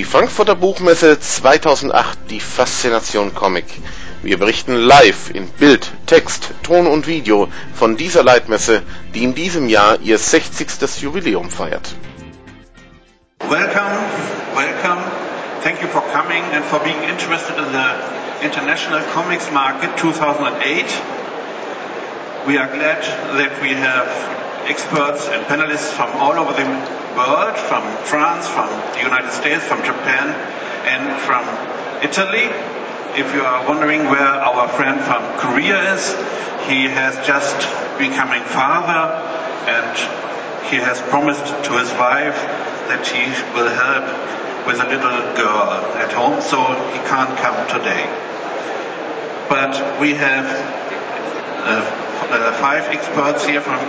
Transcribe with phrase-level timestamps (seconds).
[0.00, 3.66] Die Frankfurter Buchmesse 2008, die Faszination Comic.
[4.22, 9.68] Wir berichten live in Bild, Text, Ton und Video von dieser Leitmesse, die in diesem
[9.68, 11.02] Jahr ihr 60.
[11.02, 11.94] Jubiläum feiert.
[13.40, 13.98] Welcome,
[14.54, 15.02] welcome.
[15.62, 20.86] Thank you for coming and for being interested in the International Comics Market 2008.
[22.46, 23.02] We are glad
[23.36, 26.68] that we have experts and panelists from all over the
[27.16, 30.28] world, from France, from the United States, from Japan,
[30.86, 31.44] and from
[32.02, 32.48] Italy.
[33.18, 36.14] If you are wondering where our friend from Korea is,
[36.68, 37.56] he has just
[37.98, 39.12] becoming father
[39.66, 39.96] and
[40.70, 42.38] he has promised to his wife
[42.88, 44.06] that he will help
[44.66, 46.58] with a little girl at home, so
[46.92, 48.04] he can't come today.
[49.48, 51.82] But we have uh,
[52.30, 53.80] uh, five experts here from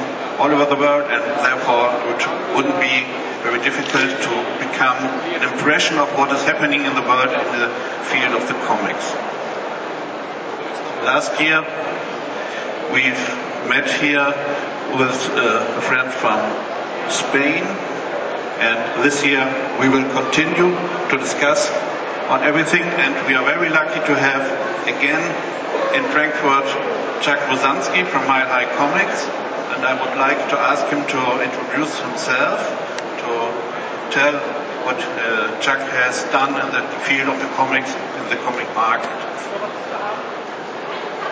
[0.42, 2.22] all over the world, and therefore it
[2.58, 3.06] wouldn't be
[3.46, 4.98] very difficult to become
[5.38, 7.70] an impression of what is happening in the world in the
[8.10, 9.06] field of the comics.
[11.06, 11.62] Last year,
[12.90, 13.22] we've
[13.70, 14.34] met here
[14.98, 16.42] with uh, a friend from
[17.14, 17.62] Spain,
[18.66, 19.46] and this year
[19.80, 20.74] we will continue
[21.10, 21.70] to discuss
[22.34, 24.42] on everything, and we are very lucky to have
[24.90, 25.22] again
[25.94, 26.66] in Frankfurt
[27.22, 29.30] Chuck Rozanski from Mile High Comics,
[29.72, 32.60] and I would like to ask him to introduce himself,
[33.24, 33.32] to
[34.12, 34.36] tell
[34.84, 39.10] what uh, Chuck has done in the field of the comics, in the comic market.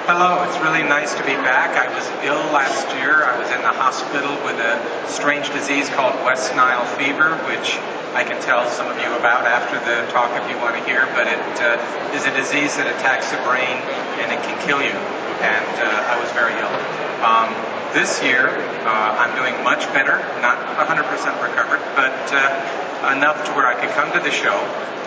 [0.07, 1.75] Hello, it's really nice to be back.
[1.77, 3.27] I was ill last year.
[3.27, 7.77] I was in the hospital with a strange disease called West Nile fever, which
[8.15, 11.05] I can tell some of you about after the talk if you want to hear,
[11.13, 13.77] but it uh, is a disease that attacks the brain
[14.23, 14.97] and it can kill you
[15.41, 16.75] and uh, I was very ill.
[17.23, 17.49] Um,
[17.93, 18.47] this year,
[18.85, 21.09] uh, I'm doing much better, not 100%
[21.41, 24.55] recovered, but uh, enough to where I could come to the show.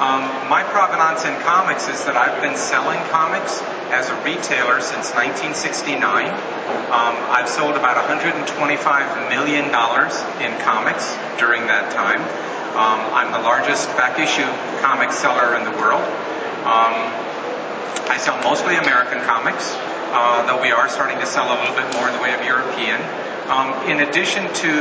[0.03, 3.62] Um, my provenance in comics is that I've been selling comics
[3.94, 6.26] as a retailer since 1969.
[6.91, 8.50] Um, I've sold about 125
[9.31, 12.19] million dollars in comics during that time.
[12.75, 14.48] Um, I'm the largest back issue
[14.81, 16.03] comic seller in the world.
[16.66, 16.97] Um,
[18.09, 19.76] I sell mostly American comics
[20.12, 22.44] uh, though we are starting to sell a little bit more in the way of
[22.44, 23.00] European.
[23.48, 24.72] Um, in addition to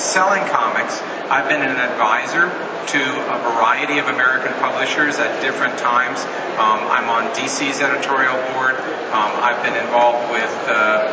[0.00, 6.24] selling comics, I've been an advisor to a variety of American publishers at different times.
[6.56, 8.80] Um, I'm on DC's editorial board.
[9.12, 11.04] Um, I've been involved with uh,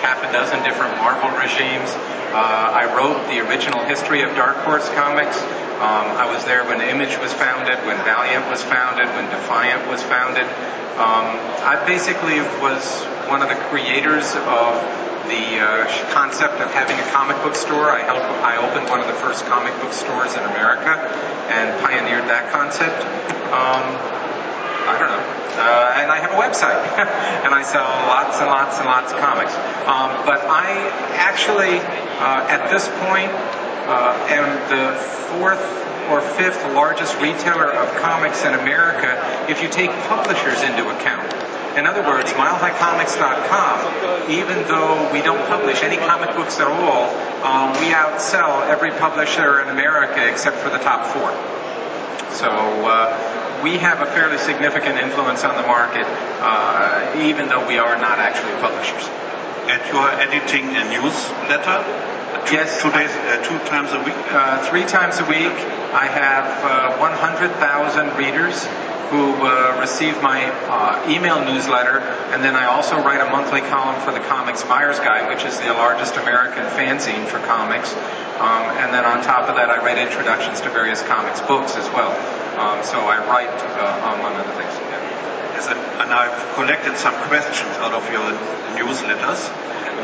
[0.00, 1.92] half a dozen different Marvel regimes.
[2.32, 5.36] Uh, I wrote the original history of Dark Horse Comics.
[5.78, 10.02] Um, I was there when Image was founded, when Valiant was founded, when Defiant was
[10.02, 10.42] founded.
[10.98, 12.82] Um, I basically was
[13.30, 14.74] one of the creators of
[15.30, 17.94] the uh, concept of having a comic book store.
[17.94, 20.98] I helped, I opened one of the first comic book stores in America
[21.54, 22.98] and pioneered that concept.
[23.54, 23.86] Um,
[24.90, 25.24] I don't know.
[25.62, 26.82] Uh, and I have a website,
[27.46, 29.54] and I sell lots and lots and lots of comics.
[29.86, 31.78] Um, but I actually,
[32.18, 33.30] uh, at this point,
[33.86, 34.98] uh, am the
[35.38, 35.62] fourth
[36.10, 41.30] or fifth largest retailer of comics in America if you take publishers into account.
[41.76, 47.72] In other words, milehighcomics.com, even though we don't publish any comic books at all, um,
[47.78, 51.30] we outsell every publisher in America except for the top four.
[52.34, 56.06] So uh, we have a fairly significant influence on the market,
[56.40, 59.06] uh, even though we are not actually publishers.
[59.68, 62.17] And you are editing a newsletter
[62.52, 62.82] yes.
[62.82, 64.16] Two days, uh, two times a week?
[64.30, 65.54] Uh, three times a week.
[65.90, 68.66] I have uh, 100,000 readers
[69.08, 73.96] who uh, receive my uh, email newsletter, and then I also write a monthly column
[74.04, 77.96] for the Comics Buyer's Guide, which is the largest American fanzine for comics.
[78.38, 81.88] Um, and then on top of that, I write introductions to various comics books as
[81.90, 82.12] well.
[82.60, 84.76] Um, so I write, uh, among other things.
[85.56, 88.28] Yes, and, and I've collected some questions out of your
[88.76, 89.48] newsletters,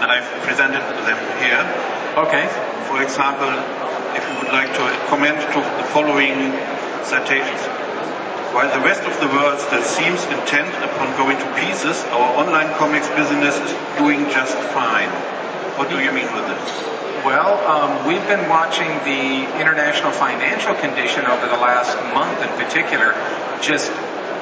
[0.01, 1.94] and I've presented them here.
[2.15, 2.47] Okay.
[2.87, 3.51] For example,
[4.15, 6.55] if you would like to comment to the following
[7.03, 7.59] citations.
[8.55, 12.71] While the rest of the world still seems intent upon going to pieces, our online
[12.79, 15.11] comics business is doing just fine.
[15.75, 16.71] What do you mean with this?
[17.27, 23.19] Well, um, we've been watching the international financial condition over the last month in particular
[23.59, 23.91] just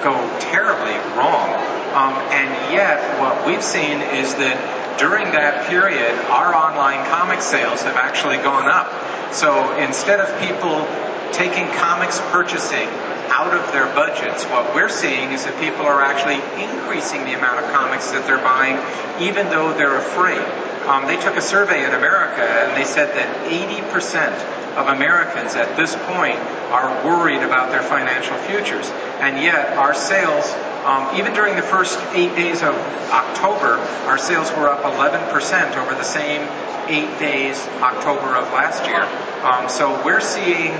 [0.05, 0.13] go
[0.53, 1.49] terribly wrong.
[1.97, 7.83] Um, and yet, what we've seen is that during that period, our online comic sales
[7.83, 8.91] have actually gone up.
[9.35, 10.87] So instead of people
[11.33, 12.89] taking comics purchasing
[13.33, 17.65] out of their budgets, what we're seeing is that people are actually increasing the amount
[17.65, 18.77] of comics that they're buying,
[19.23, 20.45] even though they're afraid.
[20.87, 24.35] um, they took a survey in America and they said that 80%
[24.77, 26.39] of Americans at this point
[26.73, 28.91] are worried about their financial futures.
[29.21, 30.51] And yet our sales,
[30.85, 32.75] um, even during the first eight days of
[33.11, 36.43] October, our sales were up 11% over the same
[36.89, 39.03] eight days October of last year.
[39.47, 40.73] Um, so we're seeing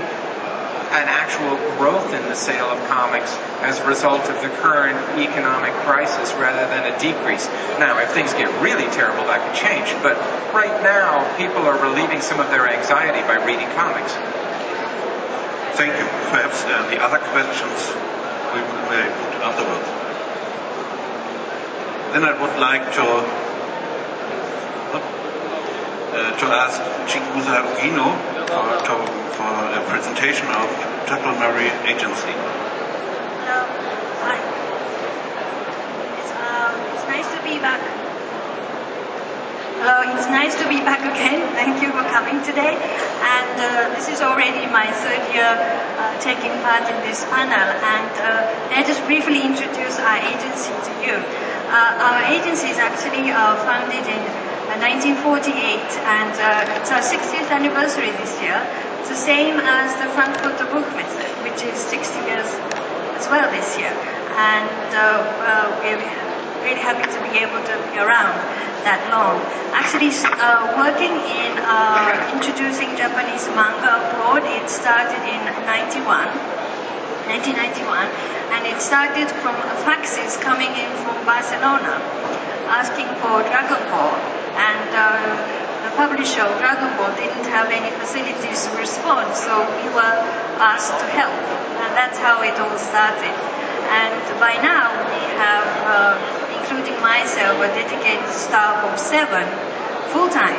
[0.93, 3.33] an actual growth in the sale of comics
[3.65, 7.47] as a result of the current economic crisis rather than a decrease.
[7.81, 9.89] Now, if things get really terrible, that could change.
[10.05, 10.21] But
[10.53, 14.13] right now, people are relieving some of their anxiety by reading comics.
[15.73, 16.05] Thank you.
[16.29, 17.89] Perhaps uh, the other questions
[18.53, 18.61] we
[18.93, 19.82] may put afterwards.
[22.13, 23.05] Then I would like to
[26.13, 26.77] uh, to ask
[27.09, 28.13] Chigusa Ogino
[28.53, 28.93] for, to,
[29.33, 30.69] for a presentation of
[31.09, 32.29] Tuttle-Mori Agency.
[33.41, 33.65] Hello.
[34.29, 34.37] Hi.
[36.21, 37.81] It's, um, it's nice to be back.
[39.81, 41.41] Hello, it's nice to be back again.
[41.57, 42.77] Thank you for coming today.
[42.77, 47.73] And uh, this is already my third year uh, taking part in this panel.
[47.73, 51.52] And uh, let us briefly introduce our agency to you.
[51.73, 54.21] Uh, our agency is actually uh, founded in
[54.77, 55.57] 1948,
[56.05, 58.61] and uh, it's our 60th anniversary this year.
[59.01, 62.45] It's the same as the Frankfurter Buchmesse, which is 60 years
[63.17, 63.89] as well this year.
[63.89, 65.01] And uh,
[65.49, 65.97] uh, we're
[66.61, 68.37] really happy to be able to be around
[68.85, 69.41] that long.
[69.73, 76.62] Actually, uh, working in uh, introducing Japanese manga abroad, it started in 91.
[77.27, 78.07] 1991,
[78.55, 79.55] and it started from
[79.87, 82.01] faxes coming in from Barcelona
[82.73, 84.17] asking for Dragon Ball,
[84.57, 85.07] and uh,
[85.85, 90.17] the publisher of Dragon Ball didn't have any facilities to respond, so we were
[90.57, 91.37] asked to help,
[91.85, 93.35] and that's how it all started.
[93.93, 96.17] And by now we have, uh,
[96.57, 99.45] including myself, a dedicated staff of seven
[100.09, 100.57] full-time,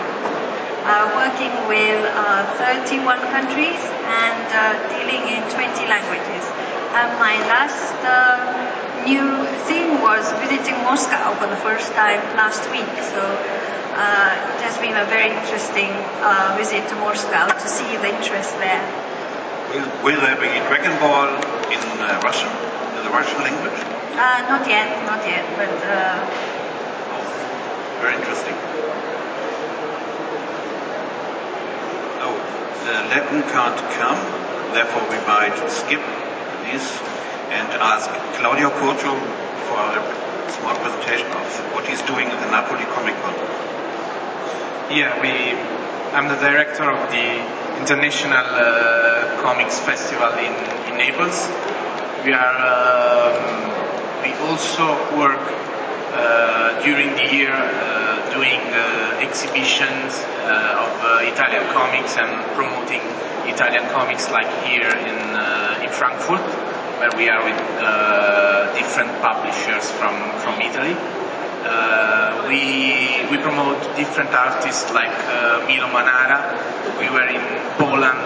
[0.86, 6.53] uh, working with uh, 31 countries and uh, dealing in 20 languages.
[6.94, 8.38] And my last uh,
[9.02, 9.26] new
[9.66, 12.86] thing was visiting Moscow for the first time last week.
[13.10, 15.90] So uh, it has been a very interesting
[16.22, 18.78] uh, visit to Moscow to see the interest there.
[19.74, 21.34] Will, will there be Dragon Ball
[21.74, 22.54] in uh, Russian,
[22.94, 23.80] in the Russian language?
[24.14, 25.74] Uh, not yet, not yet, but.
[25.82, 26.22] Uh,
[27.98, 28.54] very interesting.
[32.22, 32.38] Oh,
[32.86, 34.20] the Latin can't come,
[34.70, 36.02] therefore we might skip
[36.70, 36.84] this
[37.52, 38.08] and ask
[38.40, 39.14] Claudio Curcio
[39.68, 43.34] for a small presentation of what he's doing at the Napoli Comic Con.
[44.90, 45.56] Yeah, we.
[46.14, 47.26] I'm the director of the
[47.80, 50.52] International uh, Comics Festival in,
[50.90, 51.48] in Naples.
[52.24, 52.56] We are.
[52.62, 53.64] Um,
[54.22, 54.86] we also
[55.18, 55.40] work
[56.14, 60.12] uh, during the year uh, doing uh, exhibitions
[60.46, 63.02] uh, of uh, Italian comics and promoting
[63.52, 65.18] Italian comics, like here in
[65.84, 66.40] in Frankfurt
[66.98, 70.96] where we are with uh, different publishers from, from Italy.
[71.66, 76.56] Uh, we, we promote different artists like uh, Milo Manara.
[76.98, 77.42] We were in
[77.76, 78.20] Poland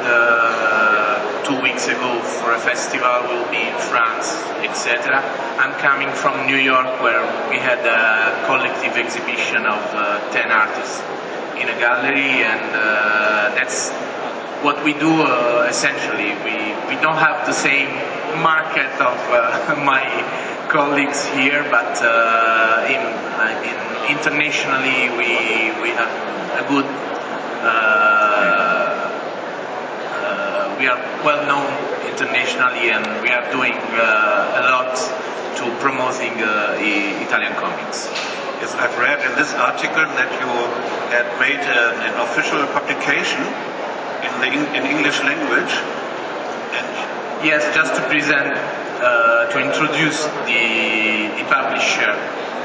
[1.48, 3.24] two weeks ago for a festival.
[3.24, 4.36] We'll be in France,
[4.68, 5.16] etc.
[5.56, 11.00] I'm coming from New York where we had a collective exhibition of uh, 10 artists
[11.56, 13.90] in a gallery and uh, that's
[14.62, 15.22] what we do
[15.66, 16.34] essentially.
[16.44, 16.56] We,
[16.88, 17.88] we don't have the same
[18.42, 20.04] market of uh, my
[20.68, 23.00] colleagues here, but uh, in,
[23.64, 23.76] in,
[24.16, 25.30] internationally we
[25.82, 26.12] we have
[26.58, 26.86] a good.
[27.62, 28.14] Uh,
[30.78, 31.66] we are well known
[32.06, 34.94] internationally, and we are doing a lot
[35.58, 36.32] to promoting
[37.26, 38.06] Italian comics.
[38.62, 40.50] Yes, I've read in this article that you
[41.10, 43.42] had made an, an official publication
[44.26, 45.72] in the in English language.
[46.74, 52.10] And Yes, just to present, uh, to introduce the, the publisher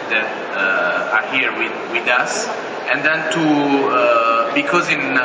[0.10, 0.26] that
[0.58, 2.48] uh, are here with, with us,
[2.90, 3.44] and then to,
[3.94, 5.22] uh, because in 100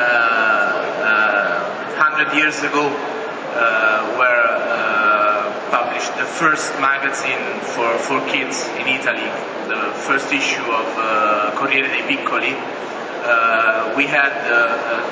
[1.97, 7.41] uh, years ago uh, were uh, published the first magazine
[7.73, 9.25] for, for kids in Italy,
[9.65, 10.85] the first issue of
[11.57, 12.53] Corriere dei Piccoli,
[13.95, 14.33] we had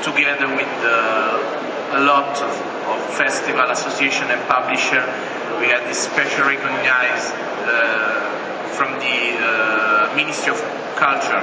[0.04, 0.72] together with
[1.92, 2.52] a lot of,
[2.88, 5.02] of, festival association and publisher.
[5.60, 10.60] We had this special recognized uh, from the uh, Ministry of
[10.96, 11.42] Culture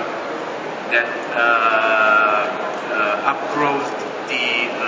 [0.92, 1.40] that uh,
[2.94, 3.96] uh approved
[4.28, 4.84] the uh,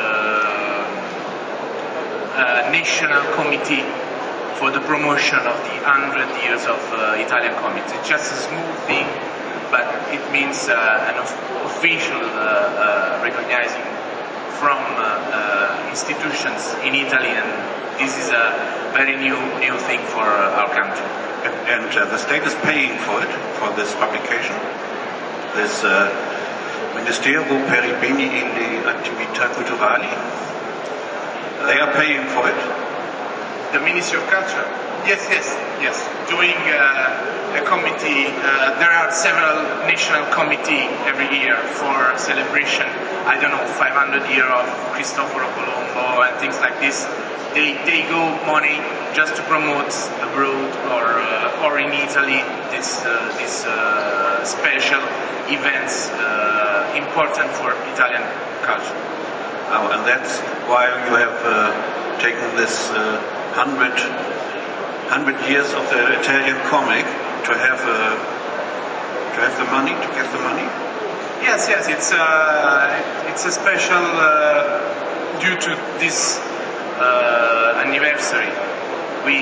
[2.37, 3.83] uh, National Committee
[4.61, 6.79] for the promotion of the 100 years of
[7.19, 7.93] Italian comics.
[7.93, 9.07] It's just a small thing
[9.71, 10.75] but it means uh,
[11.11, 11.17] an
[11.67, 13.85] official uh, recognizing
[14.61, 14.79] from
[15.93, 17.49] institutions in Italy, and
[18.01, 18.47] this is a
[18.97, 21.05] very new new thing for our country.
[21.45, 24.57] And, and the state is paying for it for this publication.
[25.55, 25.85] This
[26.97, 30.09] Ministero per i beni e le attività culturali.
[31.67, 32.57] They are paying for it.
[33.73, 34.65] The Ministry of Culture.
[35.05, 36.09] Yes, yes, yes.
[36.29, 38.29] Doing uh, a committee.
[38.29, 42.85] Uh, there are several national committee every year for celebration.
[43.25, 47.09] I don't know, 500 year of Cristoforo Colombo and things like this.
[47.57, 48.77] They they go money
[49.17, 49.89] just to promote
[50.21, 55.01] abroad or uh, or in Italy this uh, this uh, special
[55.49, 58.25] events uh, important for Italian
[58.69, 59.01] culture.
[59.73, 61.37] Oh, and that's why you have
[62.21, 62.93] taken this
[63.57, 63.97] hundred
[65.09, 67.07] hundred years of the Italian comic
[67.47, 70.67] to have to have the money to get the money.
[71.47, 75.71] Yes, yes, it's uh, it's a special uh, due to
[76.03, 76.39] this
[76.99, 78.51] uh, anniversary.
[79.23, 79.39] We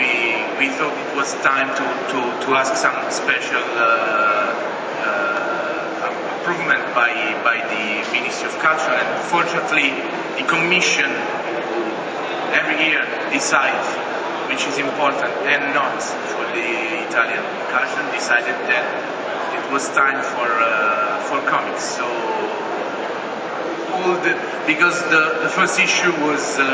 [0.00, 0.10] we
[0.58, 3.62] we thought it was time to to, to ask some special
[6.44, 7.08] improvement by
[7.40, 9.88] by the Ministry of Culture, and fortunately,
[10.36, 11.08] the Commission
[12.52, 13.00] every year
[13.32, 13.88] decides
[14.52, 15.96] which is important and not
[16.54, 17.42] the Italian
[17.74, 18.86] culture, decided that
[19.58, 21.82] it was time for uh, for comics.
[21.98, 22.06] So
[23.94, 24.34] all the
[24.66, 26.64] because the, the first issue was uh,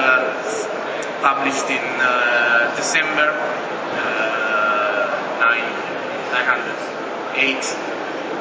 [1.22, 7.64] published in uh, December uh, 908,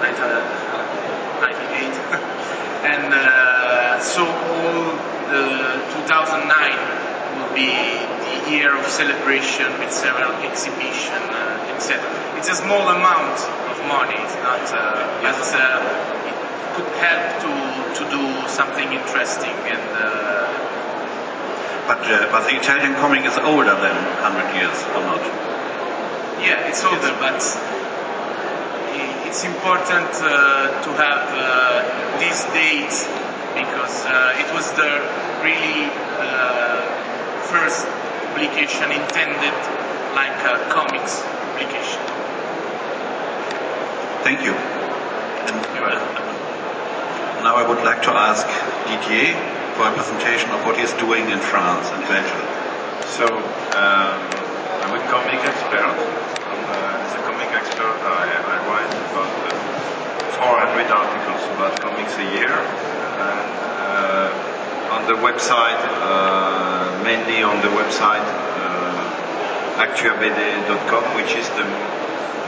[0.04, 4.84] 998, and uh, so all
[5.32, 5.44] the
[6.08, 6.72] 2009
[7.36, 7.70] will be
[8.52, 12.02] year of celebration with several exhibitions, uh, etc.
[12.38, 13.38] It's a small amount
[13.72, 14.18] of money.
[14.18, 16.36] It's not, uh, but uh, it
[16.76, 17.54] could help to
[18.00, 19.86] to do something interesting and.
[19.94, 20.40] Uh,
[21.90, 25.24] but uh, but the Italian comic is older than 100 years, or not?
[26.38, 27.42] Yeah, it's older, but
[29.30, 33.06] it's important uh, to have uh, these dates
[33.54, 34.90] because uh, it was the
[35.46, 35.86] really
[37.50, 37.86] first
[38.30, 39.56] publication intended
[40.14, 42.02] like a comics publication.
[44.24, 44.54] Thank you.
[44.54, 45.58] And
[47.44, 48.46] now I would like to ask
[48.86, 49.34] Didier
[49.76, 52.44] for a presentation of what he's doing in France and Belgium.
[53.16, 54.20] So, um,
[54.84, 55.96] I'm a comic expert.
[55.96, 59.58] And, uh, as a comic expert, I, I write about uh,
[60.36, 62.54] 400 articles about comics a year.
[62.54, 63.50] And,
[63.88, 64.29] uh,
[64.90, 71.66] on the website, uh, mainly on the website uh, actuabd.com, which is the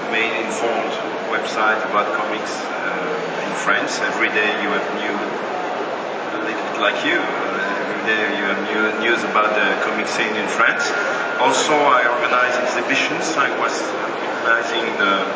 [0.10, 0.91] main informed
[1.29, 4.01] website about comics uh, in France.
[4.01, 8.83] Every day you have new, a little bit like you, every day you have new
[9.05, 10.89] news about the comic scene in France.
[11.38, 13.38] Also, I organize exhibitions.
[13.38, 15.29] I was organizing the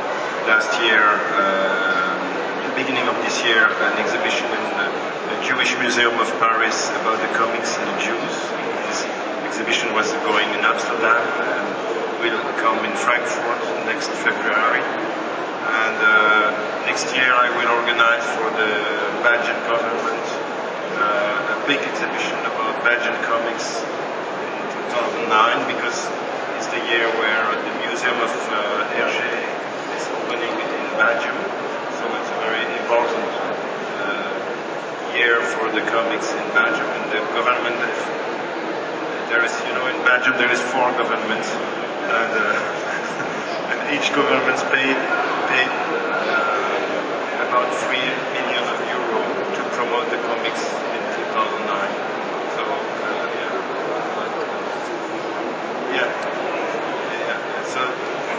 [0.50, 1.06] last year,
[1.38, 5.15] uh, beginning of this year, an exhibition in
[5.46, 8.34] Jewish Museum of Paris about the comics and the Jews
[8.90, 9.06] This
[9.46, 11.66] exhibition was going in Amsterdam and
[12.18, 14.82] will come in Frankfurt next February.
[14.82, 16.50] And uh,
[16.90, 18.74] next year I will organize for the
[19.22, 20.25] Belgian government
[20.98, 25.30] uh, a big exhibition about Belgian comics in 2009
[25.78, 26.10] because
[26.58, 29.30] it's the year where the Museum of uh, Hergé
[29.94, 31.38] is opening in Belgium.
[32.02, 33.55] So it's very important
[35.16, 37.80] year for the comics in Belgium and the government
[39.30, 42.46] there is, you know, in Belgium there is four governments, and, uh,
[43.74, 44.96] and each government paid
[45.50, 49.20] paid uh, about three million of euro
[49.58, 51.02] to promote the comics in
[51.36, 51.68] 2009.
[52.56, 53.28] So uh,
[55.92, 56.06] yeah.
[56.06, 56.10] yeah,
[57.28, 57.66] yeah.
[57.74, 57.82] So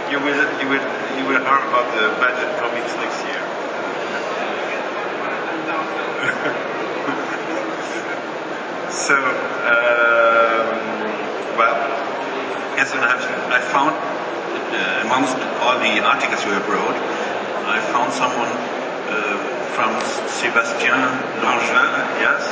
[0.08, 0.86] you will you will
[1.18, 3.45] you will hear about the Belgian comics next year.
[8.96, 9.16] So.
[9.68, 10.86] Um,
[11.56, 11.76] well,
[12.76, 16.96] yes, and I've, I found uh, amongst all the articles you have wrote,
[17.64, 18.52] I found someone
[19.08, 19.40] uh,
[19.72, 19.96] from
[20.28, 21.00] Sébastien
[21.40, 21.88] Langevin,
[22.20, 22.44] yes.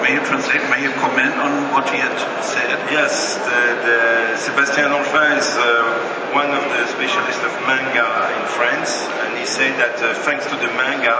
[0.00, 2.76] May you translate, may you comment on what he had said?
[2.92, 4.00] Yes, the, the
[4.40, 9.76] Sébastien Langevin is uh, one of the specialists of manga in France, and he said
[9.76, 11.16] that uh, thanks to the manga,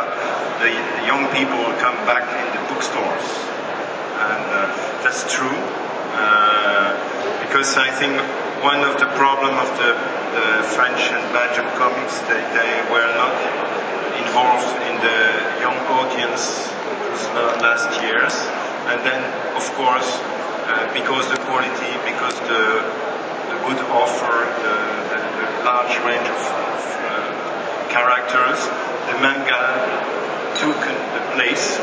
[0.60, 3.46] the, the young people come back in the bookstores.
[4.32, 4.66] And uh,
[5.02, 5.58] that's true.
[6.16, 6.92] Uh,
[7.46, 8.18] because I think
[8.62, 13.32] one of the problem of the the French and Belgian comics, they, they were not
[14.20, 15.20] involved in the
[15.64, 16.68] young audience
[17.64, 18.36] last years.
[18.92, 19.24] And then,
[19.56, 20.20] of course,
[20.68, 22.84] uh, because the quality, because the,
[23.48, 24.76] the good offer, the,
[25.08, 28.60] the, the large range of, of uh, characters,
[29.08, 29.64] the manga
[30.60, 30.76] took
[31.16, 31.80] the place.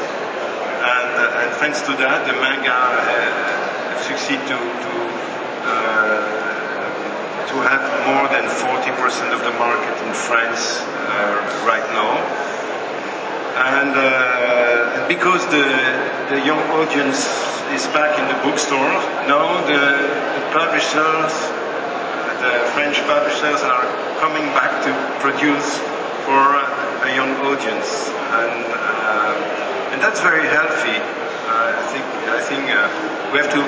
[0.84, 4.94] And, uh, and thanks to that, the manga uh, succeed to, to
[5.64, 6.44] uh,
[7.54, 11.38] to have more than 40% of the market in France uh,
[11.70, 12.18] right now.
[13.78, 15.62] And uh, because the,
[16.34, 17.30] the young audience
[17.78, 18.98] is back in the bookstore,
[19.30, 19.84] now the,
[20.34, 21.34] the publishers,
[22.42, 23.86] the French publishers are
[24.20, 25.78] coming back to produce
[26.26, 26.44] for
[27.06, 28.10] a young audience.
[28.34, 30.98] And, uh, and that's very healthy.
[31.46, 32.90] Uh, I think, I think uh,
[33.32, 33.62] we have to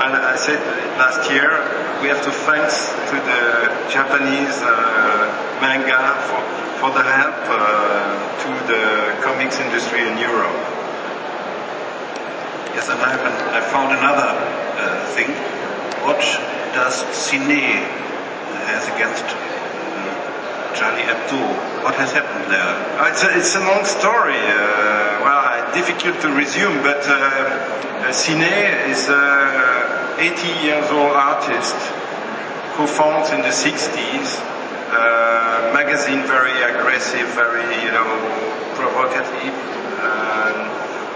[0.00, 0.58] and I said
[0.98, 1.52] last year,
[2.00, 3.42] we have to thanks to the
[3.92, 5.28] Japanese uh,
[5.60, 6.40] manga for,
[6.80, 7.60] for the help uh,
[8.42, 10.56] to the comics industry in Europe.
[12.74, 13.14] Yes, and I,
[13.54, 15.30] I found another uh, thing.
[16.02, 16.18] What
[16.74, 17.84] does Siné
[18.66, 19.28] has against
[20.74, 21.71] Charlie Hebdo?
[21.82, 22.62] What has happened there?
[22.98, 24.38] Uh, it's, a, it's a long story.
[24.38, 25.42] Uh, well,
[25.74, 31.74] difficult to resume, but uh, Siné is a 80 years old artist
[32.76, 34.38] who found in the 60s
[34.92, 38.06] uh, magazine very aggressive, very you know
[38.76, 39.54] provocative,
[40.04, 40.58] and,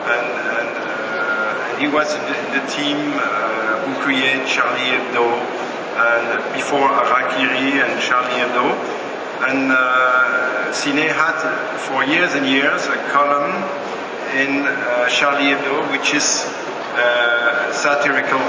[0.08, 4.88] and, and, uh, and he was in the, in the team uh, who created Charlie
[4.88, 5.30] Hebdo
[5.96, 8.95] and before Harakiri and Charlie Hebdo.
[9.36, 11.36] And uh, Siné had
[11.88, 13.52] for years and years a column
[14.34, 16.44] in uh, Charlie Hebdo, which is
[16.96, 18.40] uh, satirical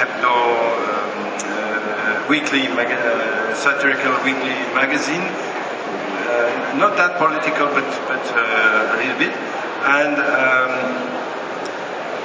[0.00, 5.20] Hebdo um, uh, weekly uh, satirical weekly magazine.
[5.20, 9.36] Uh, not that political, but but a little bit.
[9.84, 10.72] And um,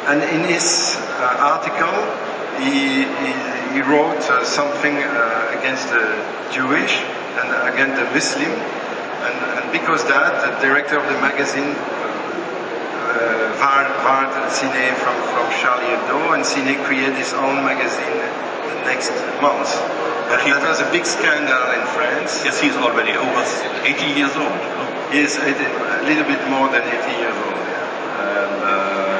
[0.08, 1.96] and in his article,
[2.64, 3.32] he, he,
[3.74, 4.96] he wrote something
[5.58, 6.06] against the
[6.52, 7.02] Jewish
[7.40, 8.52] and against the Muslim.
[8.52, 11.76] And, and, because that, the director of the magazine
[13.12, 13.56] uh,
[14.56, 18.24] Siné from, from Charlie Hebdo, and Siné created his own magazine
[18.72, 19.12] the next
[19.44, 19.68] month.
[20.32, 22.46] But that was a big scandal in France.
[22.48, 23.44] Yes, he's already over
[23.84, 24.56] 80 years old.
[25.12, 25.52] He is a
[26.08, 27.68] little bit more than 80 years old.
[28.26, 29.20] And, uh,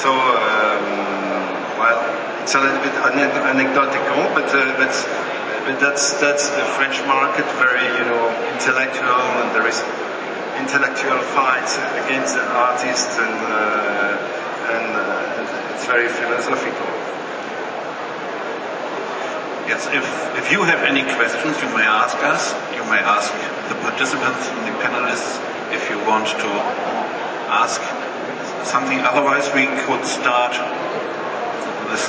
[0.00, 2.00] so, um, well,
[2.40, 4.00] it's a little bit anecdotal,
[4.32, 4.94] but, uh, but,
[5.64, 9.80] but that's, that's the French market, very, you know, intellectual, and there is
[10.60, 16.86] intellectual fights against the artists and, uh, and uh, it's very philosophical.
[19.70, 20.04] Yes, if,
[20.36, 22.52] if you have any questions, you may ask us.
[22.74, 23.30] You may ask
[23.68, 25.38] the participants, and the panelists,
[25.72, 26.50] if you want to
[27.54, 27.80] ask
[28.66, 28.98] something.
[29.00, 30.52] Otherwise, we could start
[31.88, 32.08] this.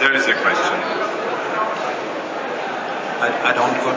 [0.00, 1.09] There is a question.
[3.20, 3.92] I, I don't go.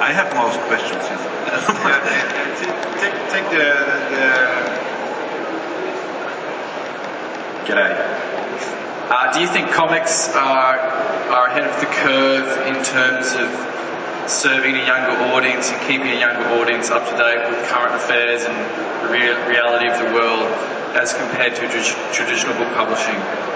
[0.00, 1.04] I have most questions.
[1.04, 2.00] yeah,
[2.98, 3.76] take, take the,
[4.10, 4.72] the
[7.68, 7.92] G'day.
[9.10, 10.78] Uh, do you think comics are,
[11.30, 13.52] are ahead of the curve in terms of
[14.28, 18.42] serving a younger audience and keeping a younger audience up to date with current affairs
[18.42, 18.56] and
[19.04, 20.48] the real reality of the world
[20.96, 21.68] as compared to
[22.12, 23.51] traditional book publishing?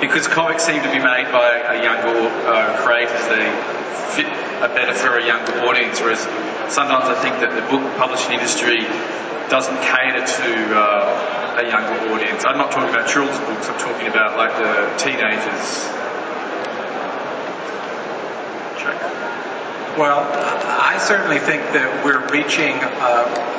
[0.00, 3.46] Because comics seem to be made by a younger uh, creators, they
[4.14, 4.26] fit
[4.62, 6.00] are better for a younger audience.
[6.00, 6.22] Whereas
[6.72, 8.82] sometimes I think that the book publishing industry
[9.50, 12.44] doesn't cater to uh, a younger audience.
[12.44, 13.68] I'm not talking about children's books.
[13.68, 15.86] I'm talking about like the teenagers.
[18.80, 18.98] Check.
[19.98, 22.74] Well, I certainly think that we're reaching.
[22.82, 23.53] Uh,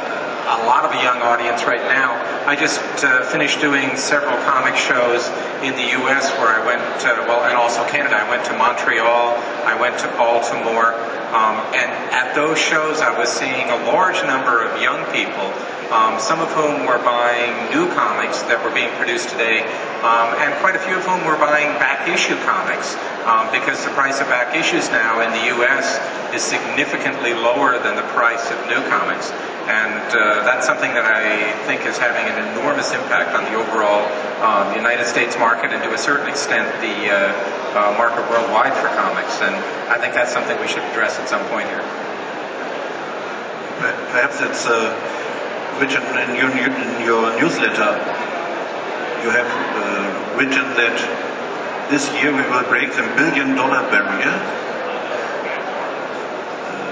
[0.45, 2.13] a lot of a young audience right now.
[2.45, 5.25] I just uh, finished doing several comic shows
[5.65, 6.29] in the U.S.
[6.38, 8.13] where I went, to, well, and also Canada.
[8.13, 9.34] I went to Montreal,
[9.65, 10.93] I went to Baltimore,
[11.34, 15.49] um, and at those shows I was seeing a large number of young people,
[15.89, 19.65] um, some of whom were buying new comics that were being produced today,
[20.05, 22.93] um, and quite a few of whom were buying back issue comics,
[23.25, 25.97] um, because the price of back issues now in the U.S.
[26.38, 29.34] is significantly lower than the price of new comics.
[29.65, 34.06] And uh, that's something that I think is having an enormous impact on the overall
[34.45, 37.34] uh, United States market and to a certain extent the uh,
[37.73, 39.41] uh, market worldwide for comics.
[39.41, 39.58] And
[39.89, 41.82] I think that's something we should address at some point here.
[44.13, 44.93] Perhaps it's uh,
[45.82, 47.97] written in your, in your newsletter.
[49.25, 50.95] You have uh, written that
[51.89, 54.34] this year we will break the billion dollar barrier.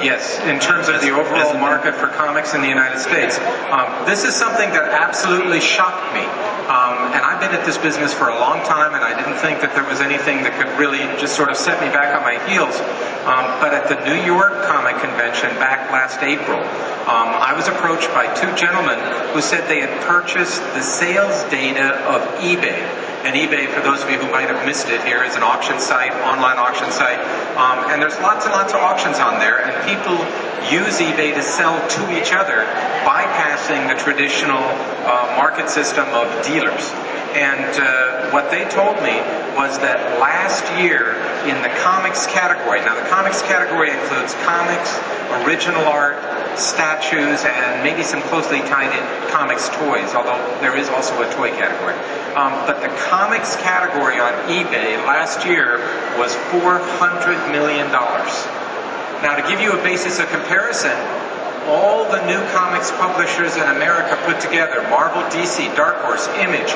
[0.04, 3.40] Yes, in terms of the overall market for comics in the United States.
[3.72, 6.28] Um, this is something that absolutely shocked me.
[6.68, 9.62] Um, and I've been at this business for a long time, and I didn't think
[9.62, 12.36] that there was anything that could really just sort of set me back on my
[12.52, 12.76] heels.
[13.24, 16.60] Um, but at the New York Comic Convention back last April,
[17.08, 19.00] um, I was approached by two gentlemen
[19.32, 24.10] who said they had purchased the sales data of eBay and eBay, for those of
[24.12, 27.20] you who might have missed it here, is an auction site, online auction site.
[27.56, 30.20] Um, and there's lots and lots of auctions on there, and people
[30.68, 32.68] use eBay to sell to each other,
[33.08, 36.92] bypassing the traditional uh, market system of dealers.
[37.32, 39.16] And uh, what they told me
[39.56, 41.16] was that last year
[41.48, 45.00] in the comics category, now the comics category includes comics,
[45.48, 46.20] original art,
[46.60, 51.50] statues, and maybe some closely tied in comics toys, although there is also a toy
[51.56, 51.96] category.
[52.34, 55.78] Um, but the comics category on eBay last year
[56.18, 57.92] was $400 million.
[59.22, 60.98] Now, to give you a basis of comparison,
[61.70, 66.74] all the new comics publishers in America put together, Marvel, DC, Dark Horse, Image,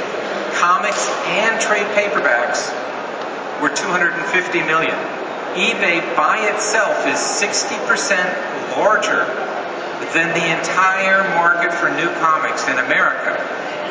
[0.61, 2.69] comics and trade paperbacks
[3.59, 4.95] were 250 million.
[5.57, 9.25] eBay by itself is 60% larger
[10.13, 13.33] than the entire market for new comics in America.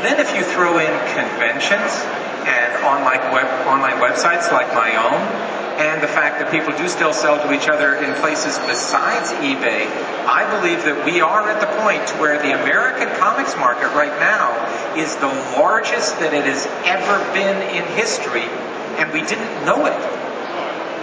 [0.02, 1.92] Then if you throw in conventions
[2.46, 5.20] and online web, online websites like my own,
[5.76, 9.84] and the fact that people do still sell to each other in places besides eBay,
[10.24, 14.56] I believe that we are at the point where the American comics market right now
[14.96, 15.28] is the
[15.60, 18.48] largest that it has ever been in history,
[18.96, 20.00] and we didn't know it.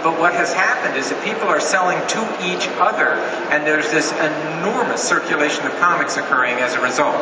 [0.02, 3.14] But what has happened is that people are selling to each other,
[3.54, 7.16] and there's this enormous circulation of comics occurring as a result.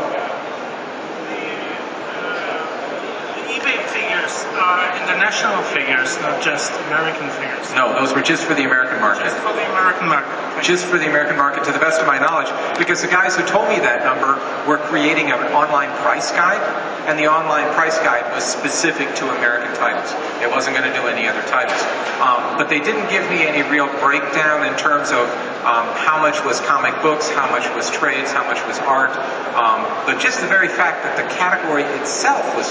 [3.53, 7.69] eBay figures are international figures, not just American figures.
[7.77, 9.25] No, those were just for the American market.
[9.25, 10.65] Just for the American market.
[10.65, 13.45] Just for the American market, to the best of my knowledge, because the guys who
[13.45, 16.61] told me that number were creating an online price guide,
[17.09, 20.15] and the online price guide was specific to American titles.
[20.41, 21.83] It wasn't going to do any other titles.
[22.23, 25.27] Um, but they didn't give me any real breakdown in terms of
[25.67, 29.11] um, how much was comic books, how much was trades, how much was art.
[29.59, 32.71] Um, but just the very fact that the category itself was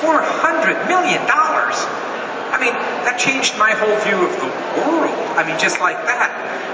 [0.00, 1.20] $400 million.
[2.52, 2.76] I mean,
[3.08, 4.50] that changed my whole view of the
[4.84, 5.16] world.
[5.40, 6.30] I mean, just like that.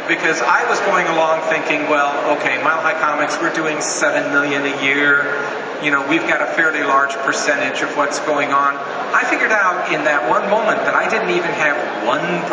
[0.08, 4.66] Because I was going along thinking, well, okay, Mile High Comics, we're doing seven million
[4.66, 5.38] a year.
[5.82, 8.74] You know, we've got a fairly large percentage of what's going on.
[9.14, 12.50] I figured out in that one moment that I didn't even have 1%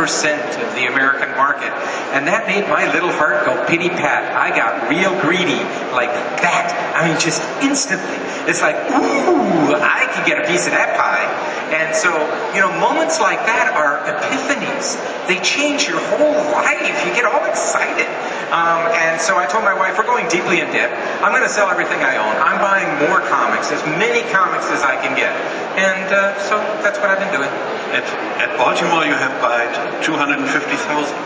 [0.61, 1.73] of the American market.
[2.13, 4.29] And that made my little heart go pity pat.
[4.37, 5.57] I got real greedy
[5.89, 6.13] like
[6.45, 6.69] that.
[6.93, 8.21] I mean, just instantly.
[8.45, 11.25] It's like, ooh, I can get a piece of that pie.
[11.73, 12.13] And so,
[12.53, 15.01] you know, moments like that are epiphanies.
[15.25, 16.93] They change your whole life.
[17.03, 18.05] You get all excited.
[18.53, 20.93] Um, and so I told my wife, we're going deeply in debt.
[21.25, 22.35] I'm going to sell everything I own.
[22.37, 25.31] I'm buying more comics, as many comics as I can get.
[25.75, 27.51] And uh, so that's what I've been doing.
[27.95, 28.03] At,
[28.41, 30.47] at Baltimore, you have bought 250,000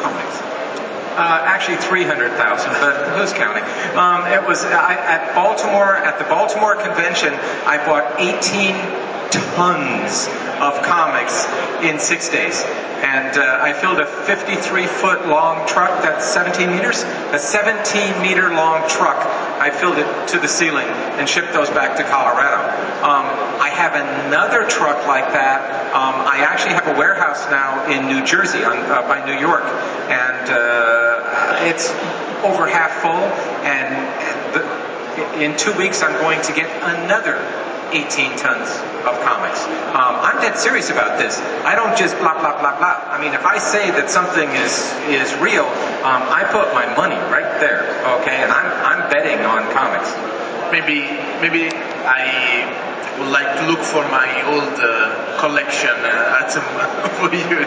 [0.01, 0.35] comics.
[1.19, 2.31] Uh, actually 300,000,
[2.79, 3.63] but who's counting?
[3.97, 7.33] Um, it was I, at Baltimore, at the Baltimore convention,
[7.67, 10.27] I bought 18 tons
[10.59, 11.45] of comics
[11.83, 12.63] in six days.
[12.99, 18.49] And uh, I filled a 53 foot long truck, that's 17 meters, a 17 meter
[18.49, 19.17] long truck.
[19.59, 22.59] I filled it to the ceiling and shipped those back to Colorado.
[23.03, 23.25] Um,
[23.59, 25.95] I have another truck like that.
[25.95, 29.63] Um, I actually have a warehouse now in New Jersey, on, uh, by New York,
[29.63, 31.89] and uh, it's
[32.43, 33.23] over half full.
[33.63, 33.95] And
[34.53, 37.39] the, in two weeks, I'm going to get another
[37.91, 38.69] 18 tons
[39.07, 39.63] of comics.
[39.95, 41.39] Um, I'm dead serious about this.
[41.65, 42.95] I don't just blah blah blah blah.
[43.09, 44.73] I mean, if I say that something is
[45.09, 45.65] is real,
[46.05, 47.85] um, I put my money right there.
[48.21, 50.13] Okay, and I'm I'm betting on comics.
[50.71, 51.05] Maybe
[51.41, 51.69] maybe
[52.05, 56.63] I would like to look for my old uh, collection uh, at some
[57.19, 57.59] for you.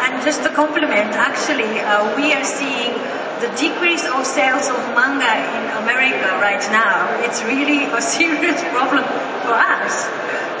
[0.00, 2.94] And just a compliment, actually, uh, we are seeing
[3.40, 9.04] the decrease of sales of manga in America right now, it's really a serious problem
[9.48, 10.04] for us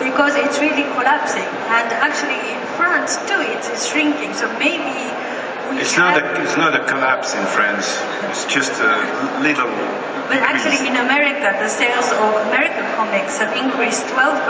[0.00, 1.44] because it's really collapsing.
[1.68, 4.32] And actually in France too, it is shrinking.
[4.32, 4.96] So maybe
[5.68, 8.00] we It's not a it's not a collapse in France.
[8.32, 8.96] It's just a
[9.44, 9.68] little.
[10.32, 14.40] But actually in America, the sales of American comics have increased 12%,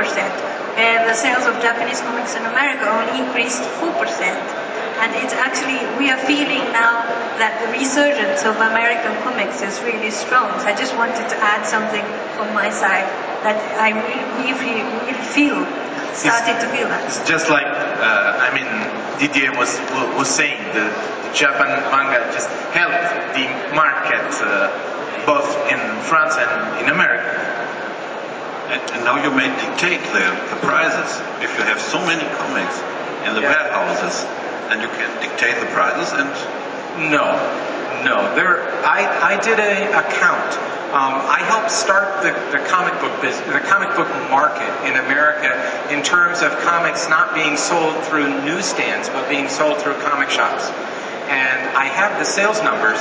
[0.78, 4.69] and the sales of Japanese comics in America only increased 4%.
[5.00, 7.00] And it's actually, we are feeling now
[7.40, 10.52] that the resurgence of American comics is really strong.
[10.60, 12.04] So I just wanted to add something
[12.36, 13.08] from my side
[13.40, 15.60] that I really, really feel, really feel
[16.12, 17.00] started to feel that.
[17.08, 18.68] It's just like, uh, I mean,
[19.16, 19.80] Didier was
[20.20, 24.68] was saying, the, the Japan manga just helped the market uh,
[25.24, 27.40] both in France and in America.
[28.68, 31.08] And, and now you may dictate the, the prices.
[31.40, 32.76] If you have so many comics
[33.24, 33.56] in the Yeah.
[33.56, 34.28] warehouses,
[34.70, 36.30] then you can dictate the prices and
[37.10, 37.34] No,
[38.04, 38.34] no.
[38.34, 40.54] There, I, I did a, a count.
[40.90, 45.54] Um, I helped start the, the comic book business, the comic book market in America
[45.94, 50.66] in terms of comics not being sold through newsstands, but being sold through comic shops.
[51.30, 52.98] And I have the sales numbers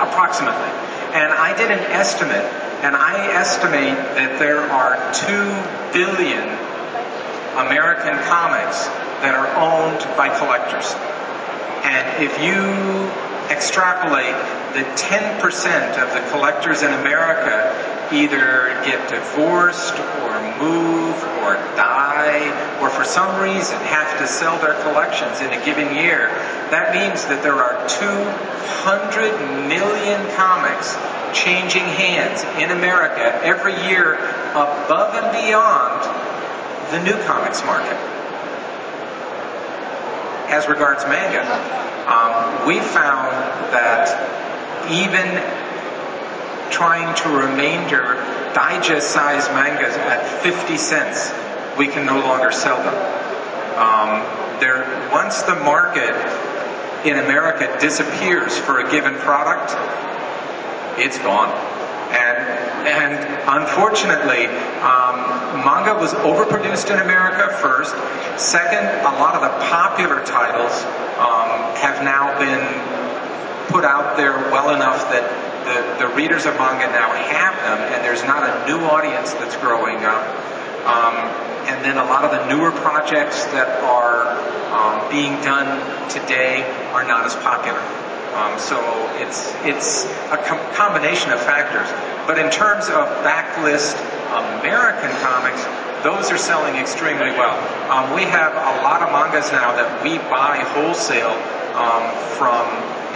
[0.00, 0.72] approximately.
[1.12, 2.44] And I did an estimate,
[2.80, 5.44] and I estimate that there are two
[5.92, 6.48] billion
[7.68, 8.88] American comics
[9.20, 10.94] that are owned by collectors.
[11.84, 12.56] And if you
[13.52, 14.36] extrapolate
[14.76, 15.42] that 10%
[15.98, 17.72] of the collectors in America
[18.12, 22.48] either get divorced or move or die
[22.80, 26.28] or for some reason have to sell their collections in a given year,
[26.70, 30.96] that means that there are 200 million comics
[31.32, 34.14] changing hands in America every year
[34.52, 36.02] above and beyond
[36.92, 38.09] the new comics market
[40.50, 41.46] as regards manga.
[42.10, 43.32] Um, we found
[43.72, 44.10] that
[44.90, 45.26] even
[46.70, 48.14] trying to remainder
[48.54, 51.30] digest-sized mangas at 50 cents,
[51.78, 52.94] we can no longer sell them.
[53.78, 56.14] Um, there, once the market
[57.06, 59.72] in America disappears for a given product,
[60.98, 61.69] it's gone.
[62.10, 62.38] And,
[62.86, 64.46] and unfortunately,
[64.82, 67.94] um, manga was overproduced in America first.
[68.40, 70.82] Second, a lot of the popular titles
[71.22, 72.64] um, have now been
[73.68, 75.22] put out there well enough that
[75.64, 79.56] the, the readers of manga now have them, and there's not a new audience that's
[79.56, 80.24] growing up.
[80.86, 81.14] Um,
[81.68, 84.26] and then a lot of the newer projects that are
[84.72, 85.68] um, being done
[86.08, 87.99] today are not as popular.
[88.34, 88.78] Um, so
[89.18, 91.90] it's it's a com- combination of factors.
[92.26, 93.98] But in terms of backlist
[94.30, 95.64] American comics,
[96.04, 97.58] those are selling extremely well.
[97.90, 101.34] Um, we have a lot of mangas now that we buy wholesale
[101.74, 102.06] um,
[102.38, 102.64] from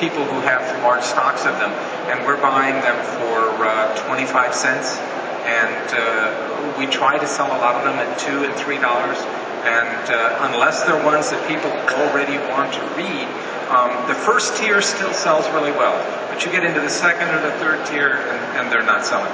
[0.01, 1.71] people who have large stocks of them,
[2.11, 4.99] and we're buying them for uh, 25 cents.
[5.47, 9.19] And uh, we try to sell a lot of them at two and three dollars.
[9.65, 13.29] And uh, unless they're ones that people already want to read,
[13.71, 15.97] um, the first tier still sells really well,
[16.29, 19.33] but you get into the second or the third tier, and, and they're not selling.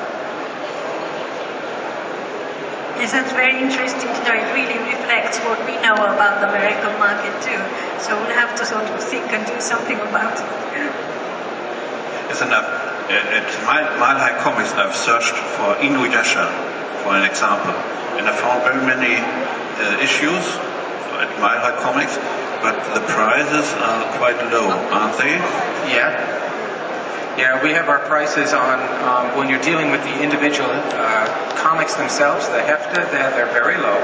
[3.00, 4.36] Yes, that's very interesting to know.
[4.36, 7.56] It really reflects what we know about the American market too.
[7.96, 10.44] So we'll have to sort of think and do something about it.
[12.28, 12.68] it's enough.
[13.08, 16.44] At at Mile Mile High Comics, I've searched for Inuyasha,
[17.02, 17.72] for an example,
[18.20, 20.44] and I found very many uh, issues
[21.24, 22.20] at Mile High Comics,
[22.62, 25.36] but the prices are quite low, aren't they?
[25.88, 26.40] Yeah.
[27.38, 31.94] Yeah, we have our prices on um, when you're dealing with the individual uh, comics
[31.94, 33.96] themselves, the hefta, they're, they're very low.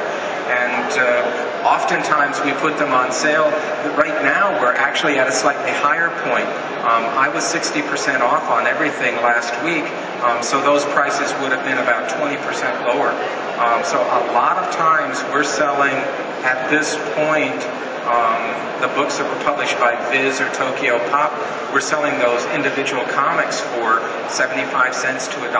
[0.47, 3.51] And uh, oftentimes we put them on sale.
[3.99, 6.47] Right now we're actually at a slightly higher point.
[6.87, 7.83] Um, I was 60%
[8.21, 9.85] off on everything last week,
[10.23, 12.39] um, so those prices would have been about 20%
[12.87, 13.11] lower.
[13.59, 15.99] Um, so a lot of times we're selling
[16.47, 17.59] at this point
[18.07, 18.39] um,
[18.81, 21.35] the books that were published by Viz or Tokyo Pop,
[21.75, 23.99] we're selling those individual comics for
[24.31, 25.51] 75 cents to $1.50.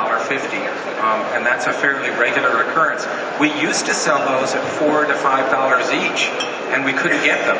[1.03, 3.03] Um, and that's a fairly regular occurrence.
[3.41, 5.19] We used to sell those at 4 to $5
[5.99, 6.31] each,
[6.71, 7.59] and we couldn't get them.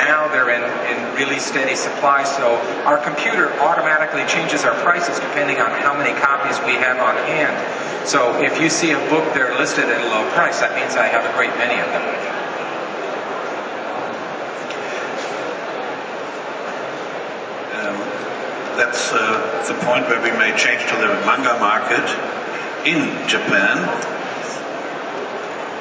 [0.00, 2.56] Now they're in, in really steady supply, so
[2.88, 7.52] our computer automatically changes our prices depending on how many copies we have on hand.
[8.08, 11.06] So if you see a book there listed at a low price, that means I
[11.06, 12.31] have a great many of them.
[17.82, 17.98] Um,
[18.78, 19.18] that's uh,
[19.66, 22.06] the point where we may change to the manga market
[22.86, 23.76] in Japan.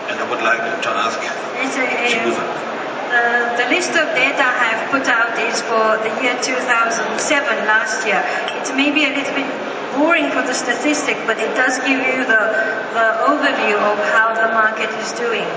[0.10, 1.20] And I would like to ask
[1.62, 2.42] It's a, a, Chigusa.
[2.42, 8.06] uh, the list of data I have put out is for the year 2007, last
[8.06, 8.20] year.
[8.60, 9.48] It may be a little bit
[9.96, 12.44] boring for the statistic, but it does give you the,
[12.98, 15.48] the overview of how the market is doing.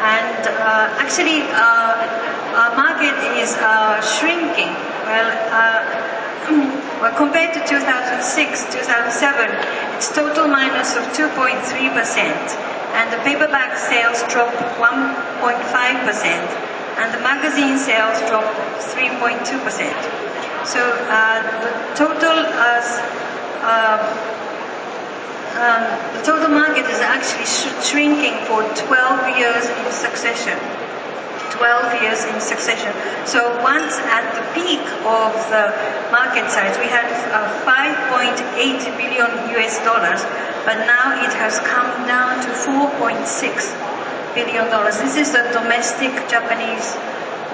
[0.00, 2.02] And uh, actually, uh,
[2.58, 4.72] our market is uh, shrinking.
[5.06, 5.30] Well,
[7.00, 9.48] well, compared to 2006, 2007,
[9.96, 11.30] it's total minus of 2.3%,
[12.98, 15.44] and the paperback sales dropped 1.5%,
[17.00, 18.52] and the magazine sales dropped
[18.92, 20.24] 3.2%.
[20.66, 22.80] So uh, the total uh,
[23.64, 24.33] uh,
[25.54, 25.86] um,
[26.18, 30.58] the total market is actually sh- shrinking for 12 years in succession.
[31.54, 32.90] 12 years in succession.
[33.26, 35.70] So once at the peak of the
[36.10, 38.34] market size, we had uh, 5.8
[38.98, 40.26] billion US dollars,
[40.66, 44.98] but now it has come down to 4.6 billion dollars.
[44.98, 46.98] This is the domestic Japanese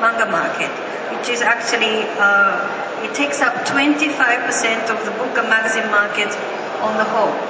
[0.01, 0.73] manga market,
[1.13, 6.33] which is actually, uh, it takes up 25% of the book and magazine market
[6.81, 7.50] on the whole.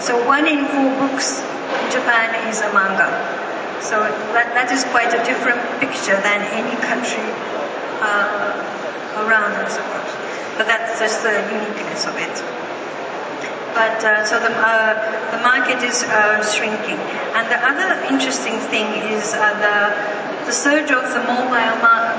[0.00, 3.10] So one in four books in Japan is a manga.
[3.82, 3.98] So
[4.34, 7.26] that, that is quite a different picture than any country
[7.98, 8.54] uh,
[9.26, 10.10] around, I suppose.
[10.54, 12.34] But that's just the uniqueness of it.
[13.74, 14.94] But uh, so the, uh,
[15.34, 16.98] the market is uh, shrinking.
[17.34, 21.74] And the other interesting thing is uh, the, the surge of the mobile,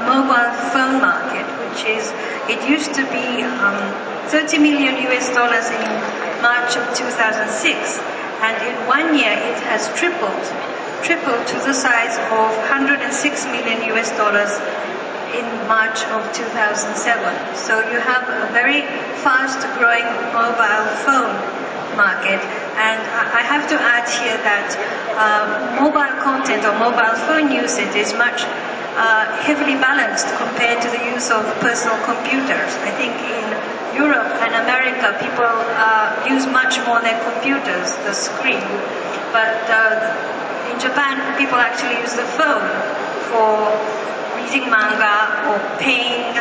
[0.08, 2.12] mobile phone market, which is,
[2.52, 3.80] it used to be um,
[4.28, 8.00] 30 million US dollars in March of 2006.
[8.42, 10.44] And in one year, it has tripled
[11.04, 13.08] tripled to the size of 106
[13.56, 14.52] million US dollars
[15.32, 17.56] in March of 2007.
[17.56, 18.82] So you have a very
[19.24, 20.04] fast growing
[20.36, 21.32] mobile phone
[21.96, 22.42] market.
[22.80, 23.00] And
[23.36, 24.70] I have to add here that
[25.20, 28.44] uh, mobile content or mobile phone usage is much
[29.00, 32.76] uh, heavily balanced compared to the use of personal computers.
[32.84, 33.48] I think in
[33.96, 38.68] Europe and America, people uh, use much more their computers, the screen.
[39.32, 42.68] But uh, in Japan, people actually use the phone
[43.32, 43.72] for
[44.36, 46.36] reading manga or paying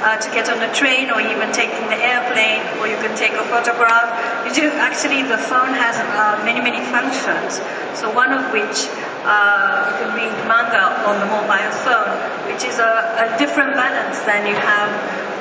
[0.00, 3.32] uh, to get on the train or even taking the airplane or you can take
[3.32, 4.08] a photograph.
[4.46, 7.60] You do, actually the phone has uh, many, many functions.
[7.98, 8.86] So one of which
[9.28, 12.08] uh, you can read manga on the mobile phone,
[12.48, 14.88] which is a, a different balance than you have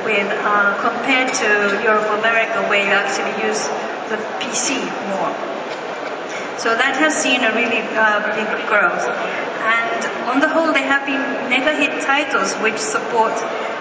[0.04, 1.47] with uh, compared to
[1.84, 3.67] Europe America where you actually use
[4.12, 5.32] the PC more.
[6.60, 9.08] So that has seen a really uh, big growth.
[9.63, 13.34] And on the whole, there have been mega hit titles which support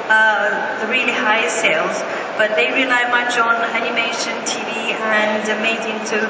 [0.09, 1.99] uh, the really high sales,
[2.39, 6.21] but they rely much on animation, TV, and made into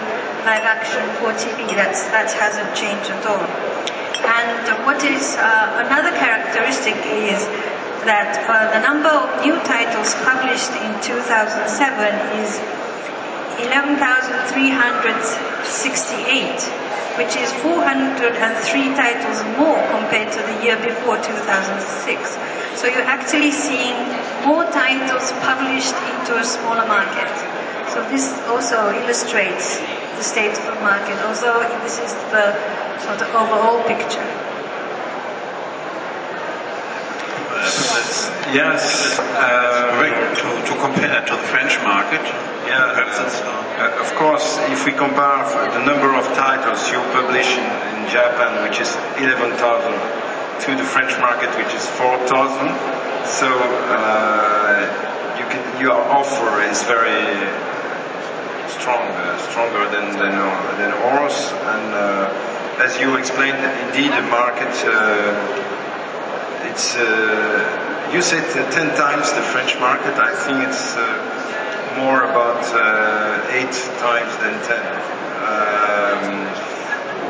[0.48, 1.68] live action for TV.
[1.74, 3.44] That's, that hasn't changed at all.
[4.24, 6.96] And what is uh, another characteristic
[7.28, 7.44] is
[8.06, 11.66] that uh, the number of new titles published in 2007
[12.40, 12.62] is
[13.62, 16.60] 11,368,
[17.16, 22.36] which is 403 titles more compared to the year before 2006.
[22.76, 23.96] So you're actually seeing
[24.44, 27.32] more titles published into a smaller market.
[27.90, 29.80] So this also illustrates
[30.16, 32.52] the state of the market, although this is the
[33.00, 34.45] sort of overall picture.
[38.52, 39.98] Yes, uh,
[40.36, 42.22] to, to compare to the French market,
[42.66, 48.10] Yeah, uh, of course, if we compare the number of titles you publish in, in
[48.10, 49.56] Japan, which is 11,000,
[50.66, 52.26] to the French market, which is 4,000,
[53.26, 54.82] so uh,
[55.38, 57.36] you can, your offer is very
[58.68, 59.06] strong,
[59.50, 60.34] stronger than than,
[60.78, 61.52] than ours.
[61.70, 65.75] And uh, as you explained, indeed, the market uh,
[66.76, 70.12] it's uh, you said uh, 10 times the French market.
[70.20, 71.08] I think it's uh,
[71.96, 72.60] more about
[73.56, 74.76] eight times than 10.
[75.40, 76.44] Um,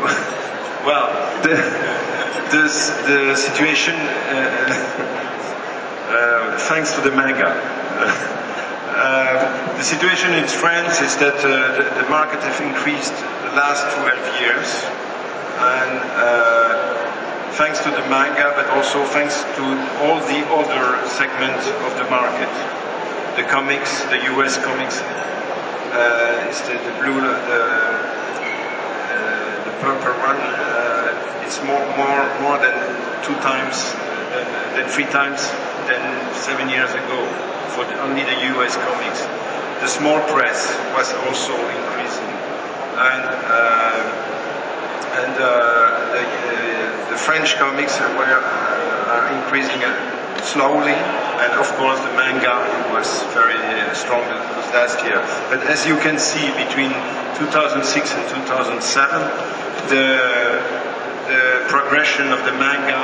[0.82, 1.14] well,
[1.46, 1.62] the,
[2.50, 2.66] the,
[3.06, 3.94] the situation,
[6.66, 7.54] thanks to the manga, uh,
[9.78, 13.14] the situation in France is that uh, the, the market has increased
[13.46, 14.82] the last 12 years,
[15.62, 16.02] and
[17.54, 19.64] thanks to the manga, but also thanks to
[20.02, 22.50] all the other segments of the market.
[23.36, 27.62] The comics, the US comics, uh, is the, the blue, the,
[29.12, 30.36] uh, the purple one.
[30.36, 32.74] Uh, it's more, more, more than
[33.22, 33.92] two times,
[34.34, 35.48] than, than three times
[35.86, 36.02] than
[36.34, 37.20] seven years ago
[37.74, 39.22] for the, only the US comics.
[39.80, 42.32] The small press was also increasing,
[42.96, 44.26] and uh,
[45.20, 45.46] and uh,
[46.12, 46.45] the, uh,
[47.16, 49.88] the French comics were uh, increasing uh,
[50.44, 52.60] slowly, and of course the manga
[52.92, 54.20] was very uh, strong
[54.76, 55.24] last year.
[55.48, 56.92] But as you can see, between
[57.40, 57.80] 2006
[58.12, 59.16] and 2007,
[59.88, 60.04] the
[61.32, 63.00] the progression of the manga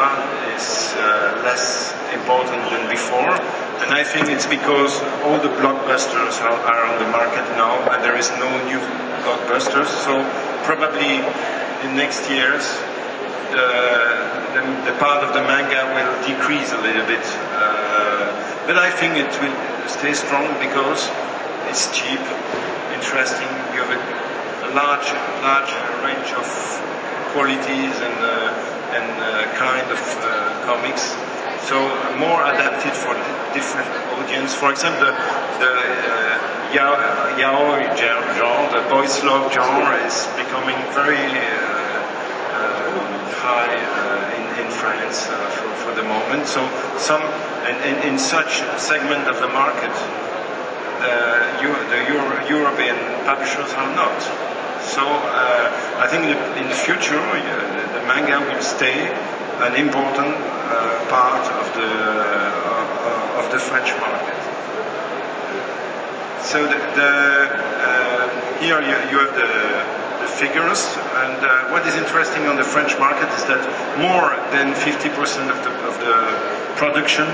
[0.52, 3.32] is uh, less important than before,
[3.80, 8.04] and I think it's because all the blockbusters are, are on the market now, and
[8.04, 8.78] there is no new
[9.24, 9.88] blockbusters.
[10.04, 10.20] So
[10.68, 11.24] probably
[11.82, 12.62] in next years,
[13.50, 17.24] the, the, part of the manga will decrease a little bit.
[17.58, 18.30] Uh,
[18.66, 19.56] but I think it will
[19.88, 21.10] stay strong because
[21.66, 22.22] it's cheap
[22.94, 23.50] interesting.
[23.74, 25.10] You have a, large,
[25.42, 26.48] large range of
[27.34, 31.12] qualities and uh, and uh, kind of uh, comics.
[31.68, 31.76] So
[32.16, 33.12] more adapted for
[33.52, 34.54] different audience.
[34.54, 35.12] For example, the,
[35.60, 41.20] the uh, yaoi genre, the boys love genre, is becoming very
[43.42, 43.74] high
[44.36, 46.46] in, in France for, for the moment.
[46.46, 46.62] So
[46.98, 47.22] some
[47.66, 49.92] in, in, such segment of the market,
[51.00, 54.18] the, the Euro, European publishers are not.
[54.82, 59.06] So uh, I think in the future uh, the manga will stay
[59.62, 64.38] an important uh, part of the uh, of the French market.
[66.42, 67.12] So the, the
[68.62, 70.86] here you, you, have the, the figures,
[71.26, 71.36] and
[71.74, 73.62] what is interesting on the French market is that
[73.98, 75.10] more than 50%
[75.50, 76.16] of the, of the
[76.78, 77.26] production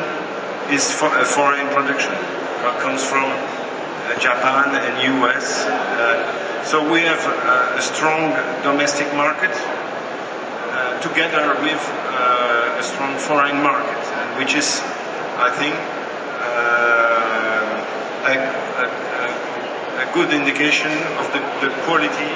[0.72, 2.12] is for, foreign production,
[2.64, 3.28] what comes from
[4.16, 5.64] Japan and US.
[5.66, 8.32] Uh, so we have uh, a strong
[8.62, 11.80] domestic market uh, together with
[12.78, 13.98] a strong foreign market,
[14.38, 14.80] which is,
[15.36, 15.74] I think,
[18.24, 18.34] a,
[18.78, 18.86] a,
[20.02, 22.30] a, good indication of the, the quality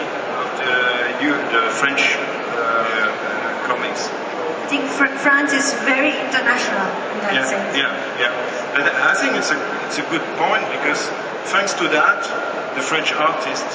[0.52, 2.16] of the, the French
[3.64, 4.08] comics.
[4.08, 7.76] I think France is very international in that yeah, sense.
[7.76, 8.76] Yeah, yeah.
[8.76, 11.08] And I think it's a, it's a good point because
[11.52, 12.24] thanks to that,
[12.74, 13.66] the French artist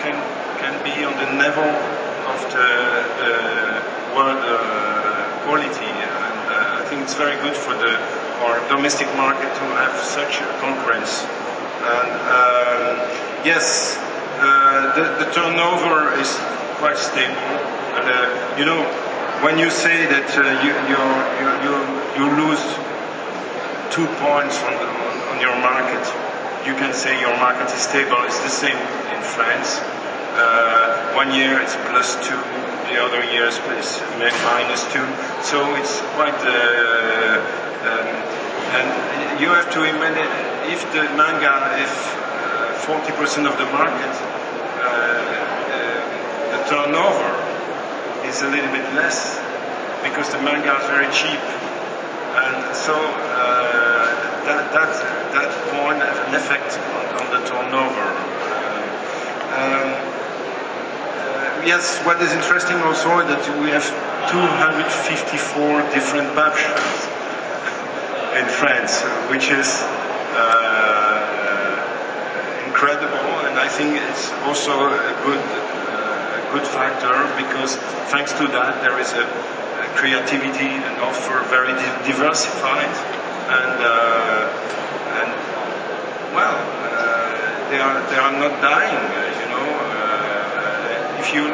[0.00, 0.16] can
[0.62, 2.70] can be on the level of the,
[3.18, 3.34] the
[4.14, 4.56] world uh,
[5.44, 7.92] quality, and uh, I think it's very good for the
[8.46, 11.22] our domestic market to have such a conference.
[11.82, 12.94] And um,
[13.44, 14.11] yes, uh,
[14.96, 16.30] the, the, turnover is
[16.80, 17.36] quite stable.
[17.98, 18.80] Uh, you know,
[19.44, 20.72] when you say that uh, you,
[22.38, 22.62] lose
[23.92, 24.72] two points on,
[25.42, 26.04] your market,
[26.64, 28.22] you can say your market is stable.
[28.24, 28.78] It's the same
[29.10, 29.82] in France.
[30.38, 32.38] Uh, one year it's plus two,
[32.88, 33.50] the other year
[34.94, 35.04] two.
[35.42, 36.38] So it's quite.
[36.40, 37.42] Uh,
[37.82, 38.06] um,
[38.72, 40.30] and you have to imagine
[40.72, 42.31] if the manga, if uh,
[42.82, 46.02] 40% of the market, uh, uh,
[46.50, 47.30] the turnover
[48.26, 49.38] is a little bit less
[50.02, 51.38] because the manga is very cheap.
[52.34, 52.94] And so
[54.42, 54.90] that, that,
[55.30, 58.08] that point has an effect on, on the turnover.
[59.54, 59.94] Um,
[61.22, 63.86] uh, yes, what is interesting also is that we have
[64.26, 67.06] 254 different publishers
[68.34, 69.86] in France, which is
[70.34, 71.01] uh,
[72.72, 75.44] incredible, and I think it's also a good,
[75.92, 77.76] uh, a good factor because
[78.08, 81.76] thanks to that there is a, a creativity and offer very
[82.08, 82.88] diversified
[83.52, 84.48] and uh,
[85.20, 85.30] and
[86.32, 89.04] well, uh, they are they are not dying.
[89.36, 91.44] You know, uh, if you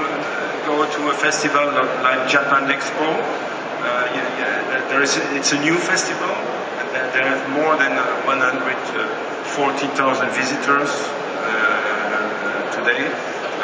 [0.71, 1.67] go to a festival
[2.07, 7.43] like Japan Expo, yeah, yeah, there is a, it's a new festival, and there are
[7.59, 7.99] more than
[9.59, 10.91] 140,000 visitors
[12.79, 13.11] today.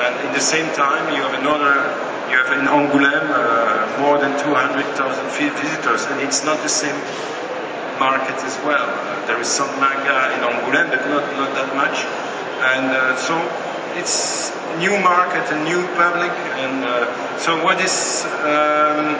[0.04, 1.86] And in the same time, you have another,
[2.26, 6.98] you have in Angoulême uh, more than 200,000 visitors, and it's not the same
[7.98, 8.82] market as well.
[8.82, 12.02] Uh, there is some manga in Angoulême, but not, not that much.
[12.74, 13.38] And uh, so
[13.94, 14.50] it's
[14.82, 16.34] new market, a new public.
[16.58, 19.14] And uh, so what is um,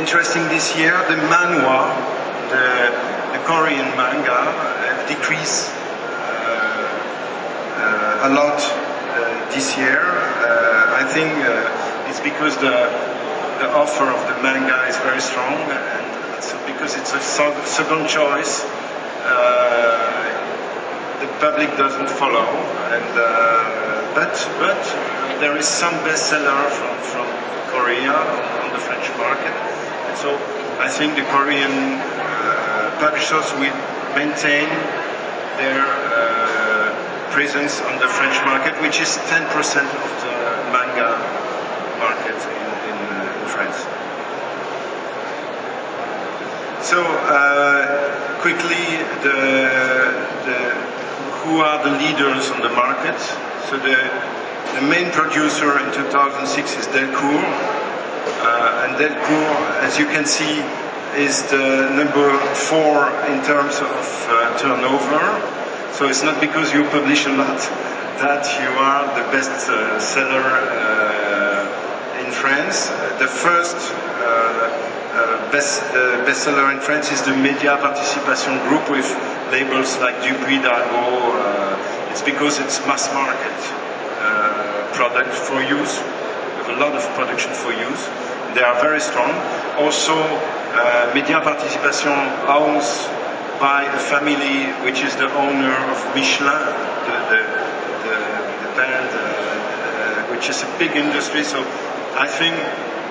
[0.00, 1.92] interesting this year, the manhwa,
[2.48, 2.88] the,
[3.36, 4.71] the Korean manga,
[5.02, 5.78] have decreased uh,
[8.28, 9.98] a lot uh, this year.
[9.98, 11.30] Uh, I think
[12.08, 12.86] it's because the
[13.58, 16.02] the offer of the manga is very strong and
[16.66, 18.62] because it's a second choice,
[21.22, 22.46] the public doesn't follow.
[22.94, 23.14] And
[24.14, 24.82] but but
[25.40, 27.26] there is some bestseller from from
[27.70, 28.14] Korea
[28.62, 29.54] on the French market.
[30.08, 30.34] And so
[30.78, 32.02] I think the Korean
[32.98, 34.68] publishers will maintain
[35.56, 40.36] their uh, presence on the French market, which is 10% of the
[40.72, 41.16] manga
[41.98, 42.98] market in, in,
[43.40, 43.88] in France.
[46.84, 48.84] So uh, quickly,
[49.22, 49.38] the,
[50.44, 50.58] the,
[51.40, 53.18] who are the leaders on the market?
[53.70, 53.96] So the,
[54.74, 57.48] the main producer in 2006 is Delcourt,
[58.44, 60.60] uh, and Delcourt, as you can see,
[61.16, 65.20] is the number four in terms of uh, turnover.
[65.92, 67.60] So it's not because you publish a lot
[68.24, 72.88] that you are the best uh, seller uh, in France.
[73.18, 79.08] The first uh, uh, best, the bestseller in France is the Media Participation Group with
[79.52, 83.58] labels like Dupuis, uh, It's because it's mass market
[84.24, 85.98] uh, product for use.
[85.98, 88.08] Have a lot of production for use.
[88.54, 89.32] They are very strong.
[89.78, 92.12] Also, uh, Media Participation
[92.48, 93.08] owns
[93.60, 96.60] by a family which is the owner of Michelin,
[97.06, 97.42] the, the,
[98.04, 98.16] the,
[98.60, 101.44] the band, uh, uh, which is a big industry.
[101.44, 101.60] So
[102.18, 102.56] I think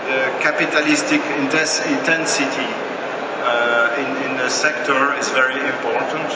[0.05, 2.69] the capitalistic intensity
[3.41, 6.29] uh, in, in the sector is very important.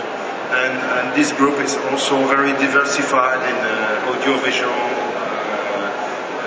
[0.55, 3.79] And, and this group is also very diversified in the
[4.15, 5.91] audiovisual uh,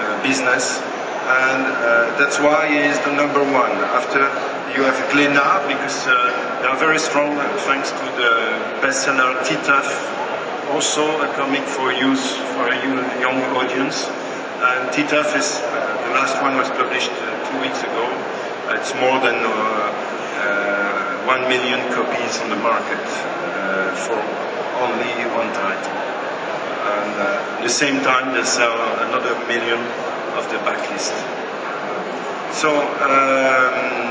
[0.00, 0.80] uh, business.
[1.29, 3.72] And uh, that's why he is the number one.
[3.93, 4.24] After
[4.72, 6.16] you have Glénat, because uh,
[6.61, 7.37] they are very strong
[7.68, 8.33] thanks to the
[8.81, 9.89] bestseller Titeuf,
[10.72, 12.76] also a comic for use for a
[13.20, 14.09] young audience.
[14.64, 18.05] And Titeuf is, uh, the last one was published two weeks ago.
[18.72, 20.09] It's more than uh,
[21.29, 24.16] 1 million copies on the market uh, for
[24.81, 25.93] only one title.
[26.89, 28.72] And uh, at the same time, they sell
[29.05, 29.76] another million
[30.39, 31.12] of the backlist.
[32.55, 34.09] So, um,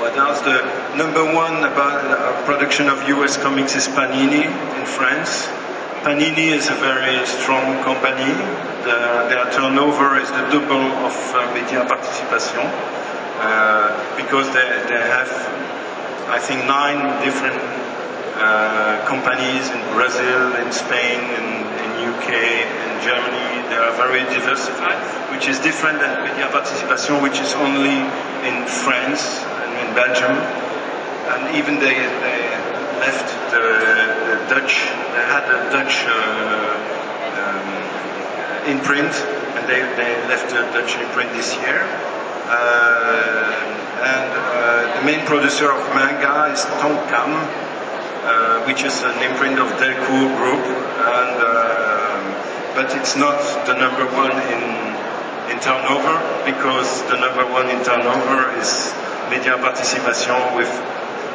[0.00, 0.40] what else?
[0.40, 0.62] The
[0.96, 5.46] number one about uh, production of US comics is Panini in France.
[6.06, 8.30] Panini is a very strong company.
[8.86, 12.64] The, their turnover is the double of uh, Media Participation.
[13.36, 15.28] Uh, because they, they have,
[16.30, 17.60] I think, nine different
[18.38, 21.46] uh, companies in Brazil, in Spain, in,
[21.82, 23.53] in UK, in Germany.
[23.74, 25.02] They are very diversified,
[25.34, 28.06] which is different than Media Participation, which is only
[28.46, 30.30] in France and in Belgium.
[30.30, 32.38] And even they, they
[33.02, 33.66] left the,
[34.30, 34.86] the Dutch,
[35.18, 36.14] they had a Dutch uh,
[37.42, 39.10] um, imprint,
[39.58, 41.82] and they, they left the Dutch imprint this year.
[42.46, 43.50] Uh,
[44.06, 49.66] and uh, the main producer of manga is Tonkam, uh, which is an imprint of
[49.82, 51.34] Delcourt Group, and
[52.74, 54.62] but it's not the number one in
[55.50, 58.92] in turnover because the number one in turnover is
[59.30, 60.70] Media Participation with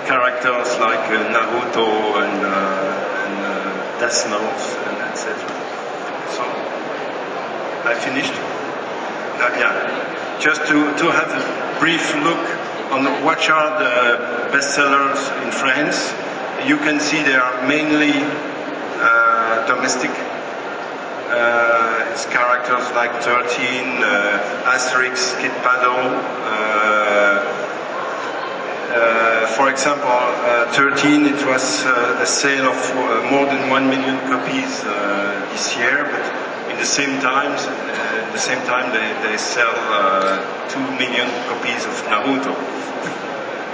[0.05, 1.87] characters like uh, Naruto
[2.21, 5.37] and, uh, and uh, Death Note and etc.
[6.35, 6.43] So
[7.87, 8.33] I finished.
[9.59, 10.09] yeah
[10.39, 12.39] just to, to have a brief look
[12.91, 16.11] on what are the bestsellers in France.
[16.67, 20.11] You can see they are mainly uh, domestic.
[21.29, 26.09] Uh, it's characters like 13, uh, Asterix, Kid Paddle.
[26.09, 27.45] Uh,
[28.89, 32.81] uh, for example, uh, 13, it was a sale of
[33.29, 34.81] more than 1 million copies
[35.53, 40.41] this year, but in the same time, uh, the same time they, they sell uh,
[40.69, 42.57] two million copies of Naruto,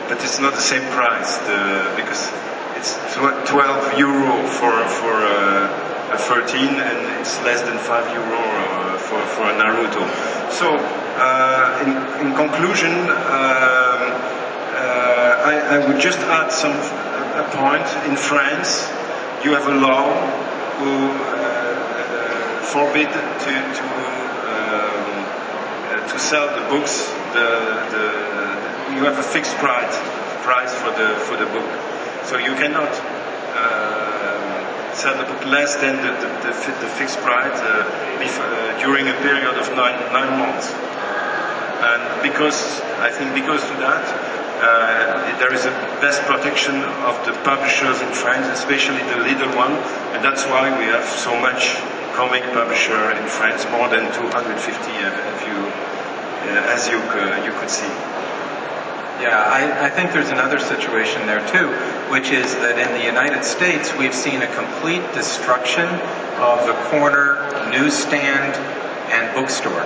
[0.09, 2.27] but it's not the same price the, because
[2.75, 8.97] it's 12 euro for for uh, a 13 and it's less than 5 euro uh,
[8.97, 10.03] for for a Naruto.
[10.51, 14.01] So uh, in, in conclusion, um,
[14.75, 16.75] uh, I, I would just add some
[17.35, 17.87] a point.
[18.09, 18.87] In France,
[19.43, 20.13] you have a law
[20.79, 21.35] who
[22.75, 23.85] forbid to to
[24.51, 25.25] um,
[25.87, 27.07] uh, to sell the books.
[27.31, 27.47] The,
[27.93, 28.05] the
[28.95, 29.95] you have a fixed price
[30.43, 31.69] price for the for the book,
[32.25, 32.91] so you cannot
[33.55, 34.14] uh,
[34.95, 35.15] sell
[35.51, 39.99] less than the the, the, the fixed price uh, uh, during a period of nine
[40.15, 40.71] nine months.
[40.71, 44.03] And because I think because of that,
[44.63, 49.73] uh, there is a best protection of the publishers in France, especially the little one,
[50.15, 51.75] and that's why we have so much
[52.15, 55.11] comic publisher in France, more than 250, uh,
[55.43, 55.57] you,
[56.47, 58.14] uh, as you, uh, you could see.
[59.21, 61.71] Yeah, I, I, think there's another situation there too,
[62.11, 65.87] which is that in the United States we've seen a complete destruction
[66.43, 67.39] of the corner
[67.71, 68.55] newsstand
[69.15, 69.81] and bookstore.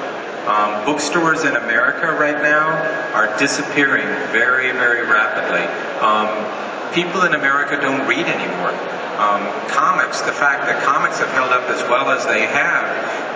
[0.50, 2.74] Um, bookstores in America right now
[3.14, 5.62] are disappearing very, very rapidly.
[6.02, 8.74] Um, people in America don't read anymore
[9.20, 12.88] um, comics, the fact that comics have held up as well as they have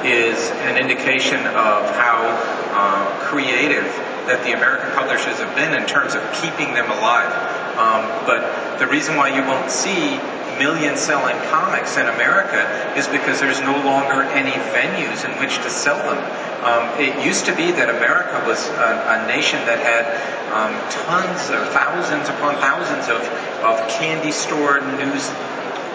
[0.08, 2.24] is an indication of how
[2.72, 3.84] uh, creative
[4.28, 7.32] that the American publishers have been in terms of keeping them alive.
[7.78, 10.19] Um, but the reason why you won't see
[10.59, 12.61] million selling comics in America
[12.97, 16.21] is because there's no longer any venues in which to sell them.
[16.63, 20.05] Um, it used to be that America was a, a nation that had
[20.53, 20.71] um,
[21.09, 23.21] tons of thousands upon thousands of,
[23.65, 25.30] of candy store news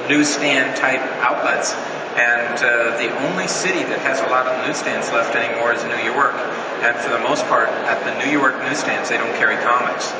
[0.09, 1.75] newsstand type outlets.
[2.19, 6.03] And uh, the only city that has a lot of newsstands left anymore is New
[6.03, 6.35] York.
[6.83, 10.13] And for the most part, at the New York newsstands, they don't carry comics.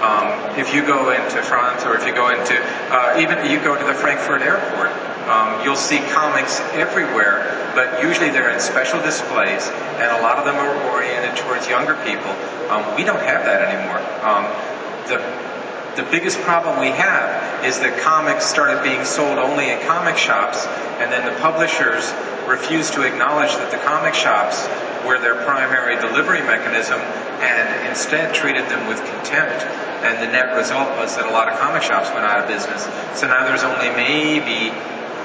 [0.00, 2.56] Um, if you go into France or if you go into,
[2.92, 4.92] uh, even you go to the Frankfurt airport,
[5.26, 7.42] Um, you'll see comics everywhere,
[7.74, 9.66] but usually they're in special displays,
[9.98, 12.30] and a lot of them are oriented towards younger people.
[12.70, 13.98] Um, we don't have that anymore.
[14.22, 14.46] Um,
[15.10, 15.18] the
[15.98, 20.62] the biggest problem we have is that comics started being sold only in comic shops,
[21.02, 22.14] and then the publishers
[22.46, 24.68] refused to acknowledge that the comic shops
[25.04, 27.00] were their primary delivery mechanism
[27.42, 29.64] and instead treated them with contempt.
[30.06, 32.84] And the net result was that a lot of comic shops went out of business.
[33.18, 34.72] So now there's only maybe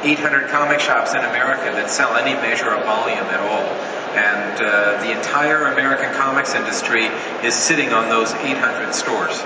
[0.04, 3.70] 800 comic shops in America that sell any measure of volume at all.
[4.18, 7.06] And uh, the entire American comics industry
[7.46, 9.38] is sitting on those 800 stores.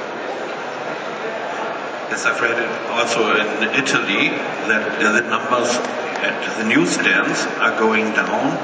[2.10, 4.30] Yes, I've read it also in Italy
[4.70, 5.76] that the numbers
[6.24, 8.56] at the newsstands are going down.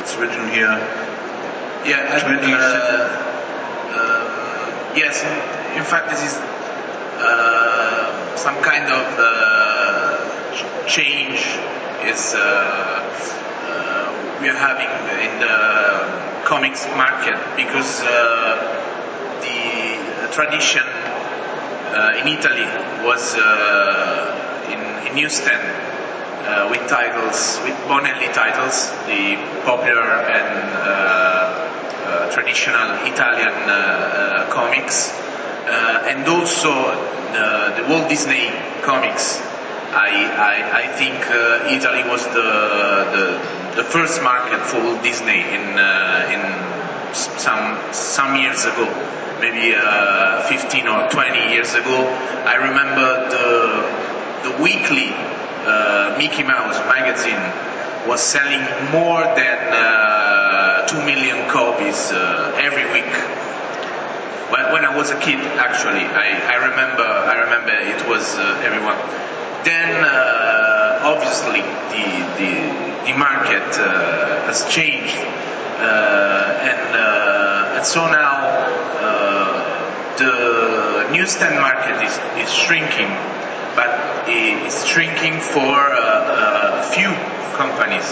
[0.00, 0.72] It's written here.
[1.84, 2.16] Yeah, uh,
[3.92, 5.20] uh, yes.
[5.76, 6.34] In fact, this is
[7.20, 10.16] uh, some kind of uh,
[10.86, 11.40] change
[12.08, 14.88] is uh, uh, we are having
[15.20, 15.52] in the
[16.44, 18.08] comics market because the
[20.32, 22.64] tradition uh, in Italy
[23.04, 23.42] was uh,
[24.70, 25.89] in, in newsstand
[26.46, 30.70] uh, with titles, with Bonelli titles, the popular and
[32.32, 33.54] traditional Italian
[34.50, 35.10] comics,
[36.08, 36.72] and also
[37.32, 38.48] the Walt Disney
[38.82, 39.40] comics.
[39.92, 42.50] I, I, I think uh, Italy was the,
[43.10, 46.40] the, the first market for Walt Disney in uh, in
[47.12, 48.86] some some years ago
[49.40, 51.96] maybe uh, 15 or 20 years ago,
[52.46, 55.10] I remember the, the weekly
[55.70, 57.40] uh, Mickey Mouse magazine
[58.08, 63.14] was selling more than uh, 2 million copies uh, every week.
[64.50, 68.66] When, when, I was a kid, actually, I, I remember, I remember it was uh,
[68.66, 68.98] everyone.
[69.64, 71.62] Then, uh, obviously,
[71.94, 72.06] the,
[72.40, 72.52] the,
[73.06, 73.70] the market
[74.50, 76.96] has changed, and,
[77.78, 78.50] and so now
[80.18, 83.08] the newsstand market is, is shrinking,
[83.76, 87.10] but it's shrinking for uh, a few
[87.56, 88.06] companies.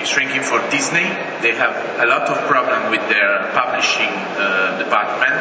[0.00, 1.04] It's shrinking for Disney.
[1.42, 5.36] They have a lot of problem with their publishing uh, department,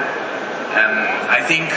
[0.76, 0.94] and
[1.30, 1.72] I think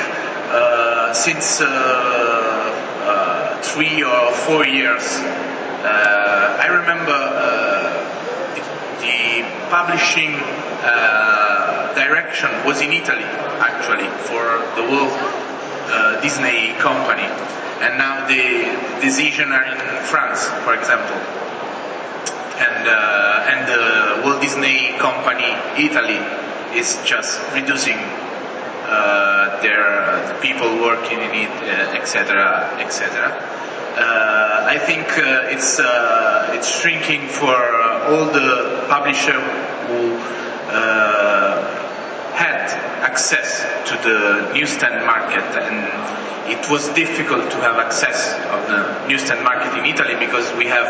[0.53, 5.03] uh, since uh, uh, three or four years,
[5.80, 7.18] uh, I remember
[9.01, 10.33] the, publishing
[11.97, 13.24] direction was in Italy
[13.64, 15.41] actually for the Walt
[15.91, 17.26] uh, Disney company,
[17.83, 21.16] and now the decision are in France, for example,
[22.61, 23.83] and uh, and the
[24.24, 26.20] Walt Disney company Italy
[26.78, 31.51] is just reducing uh, their the people working in it,
[31.97, 33.30] etc., etc.
[33.93, 37.55] Uh, I think uh, it's uh, it's shrinking for
[38.09, 39.43] all the publishers
[39.89, 40.16] who
[42.63, 45.77] had access to the newsstand market and
[46.51, 50.87] it was difficult to have access of the newsstand market in Italy because we have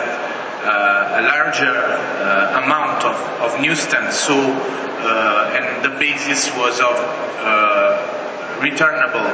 [0.65, 4.17] uh, a larger uh, amount of, of newsstands.
[4.17, 9.29] So uh, and the basis was of uh, returnable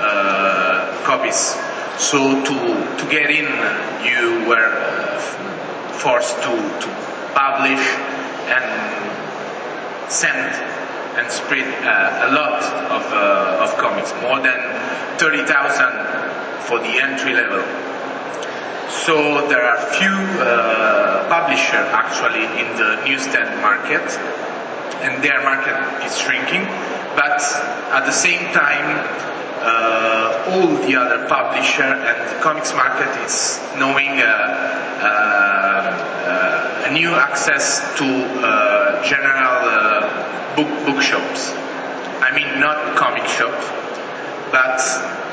[0.00, 1.56] uh, copies.
[1.98, 2.54] So to,
[2.98, 3.46] to get in
[4.04, 5.18] you were uh,
[6.02, 6.88] forced to, to
[7.34, 7.84] publish
[8.50, 10.73] and send
[11.16, 14.58] and spread uh, a lot of, uh, of comics, more than
[15.18, 15.46] 30,000
[16.66, 17.62] for the entry level.
[19.06, 24.02] So there are few uh, publishers actually in the newsstand market,
[25.02, 26.64] and their market is shrinking.
[27.14, 27.40] But
[27.92, 29.04] at the same time,
[29.64, 34.24] uh, all the other publisher and the comics market is knowing uh,
[35.04, 38.04] uh, a new access to
[39.04, 40.23] general
[40.56, 41.52] book bookshops.
[42.22, 43.54] I mean, not comic shop,
[44.50, 44.80] but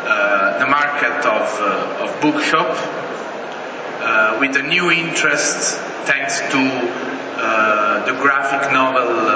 [0.04, 2.76] uh, the market of, uh, of bookshop
[4.02, 9.32] uh, with a new interest thanks to uh, the graphic novel uh,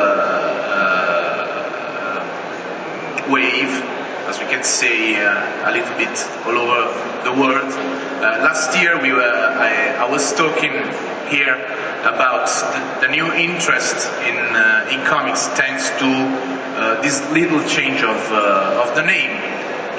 [3.25, 3.83] uh, wave,
[4.27, 6.15] as we can say a little bit
[6.45, 6.81] all over
[7.23, 7.69] the world.
[8.41, 10.73] last year we were, I, I was talking
[11.29, 11.55] here
[12.01, 18.01] about the, the new interest in, uh, in comics thanks to uh, this little change
[18.01, 19.33] of, uh, of the name.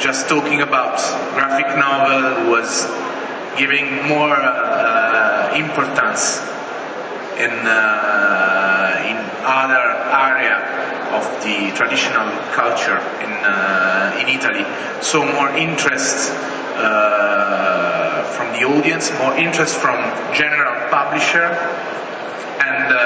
[0.00, 0.98] Just talking about
[1.34, 2.86] graphic novel was
[3.56, 6.38] giving more uh, importance
[7.38, 9.16] in, uh, in
[9.46, 14.64] other area of the traditional culture in, uh, in Italy.
[15.02, 16.32] So more interest
[18.36, 19.96] from the audience, more interest from
[20.34, 21.46] general publisher,
[22.60, 22.98] and uh,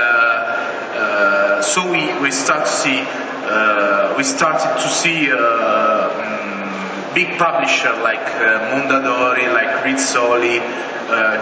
[0.99, 7.93] uh, so we, we start to see uh, we started to see mm, big publisher
[8.03, 8.25] like
[8.71, 10.59] Mondadori, like Rizzoli,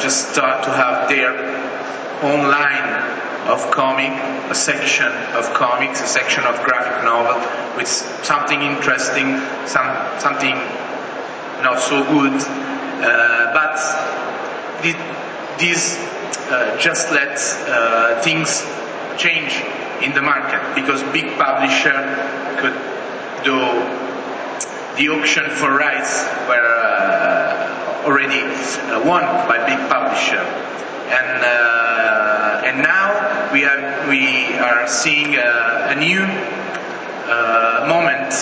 [0.00, 1.32] just start to have their
[2.22, 4.12] own line of comic,
[4.50, 7.40] a section of comics, a section of graphic novel
[7.76, 9.88] with something interesting, some,
[10.20, 10.54] something
[11.64, 13.74] not so good, uh, but
[15.58, 15.96] this
[16.50, 18.62] uh, just lets uh, things
[19.16, 19.52] change
[20.04, 21.92] in the market because big publisher
[22.60, 22.76] could
[23.44, 23.58] do
[24.96, 30.42] the auction for rights were uh, already uh, won by big publisher.
[31.08, 33.37] And uh, and now
[34.08, 38.32] we are seeing a, a new uh, moment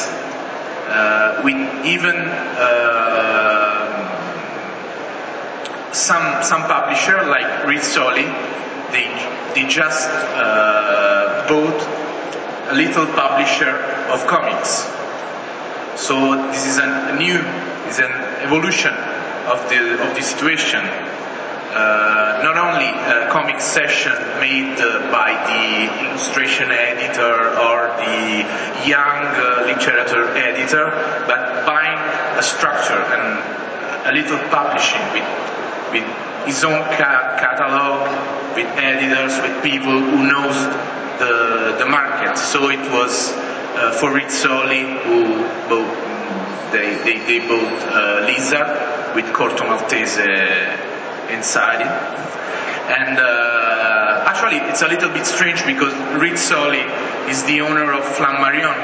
[0.89, 2.15] uh, with even
[5.93, 8.27] some some publisher like Rizzoli,
[8.93, 9.09] they
[9.55, 11.81] they just uh, bought
[12.71, 13.75] a little publisher
[14.13, 14.85] of comics.
[15.97, 17.39] So this is a new,
[17.89, 18.13] is an
[18.45, 18.93] evolution
[19.49, 20.85] of the of the situation.
[21.75, 28.47] Uh, not only a comic session made uh, by the illustration editor or the
[28.89, 30.87] young uh, literature editor,
[31.27, 31.99] but buying
[32.39, 33.43] a structure and
[34.07, 35.27] a little publishing with,
[35.93, 36.07] with
[36.47, 38.07] his own ca- catalog,
[38.55, 40.55] with editors, with people who knows
[41.19, 42.39] the, the market.
[42.39, 43.33] So it was
[43.77, 50.86] uh, for Rizzoli who bought, they, they, they bought uh, Lizard with Corto Maltese
[51.31, 51.87] inside it.
[52.87, 56.87] And uh, actually, it's a little bit strange because Rizzoli
[57.29, 58.75] is the owner of Flammarion,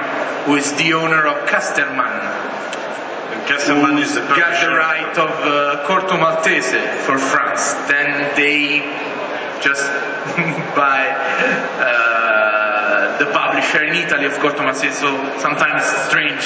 [0.45, 2.19] who is the owner of Casterman.
[3.47, 6.75] Casterman is the got the right of uh, Corto Maltese
[7.07, 7.75] for France.
[7.87, 8.81] Then they
[9.63, 9.87] just
[10.75, 11.15] buy
[11.79, 14.99] uh, the publisher in Italy of Corto Maltese.
[14.99, 16.43] So sometimes it's strange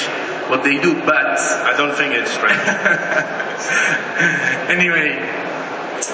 [0.49, 2.57] what they do, but I don't think it's strange.
[4.69, 5.46] anyway,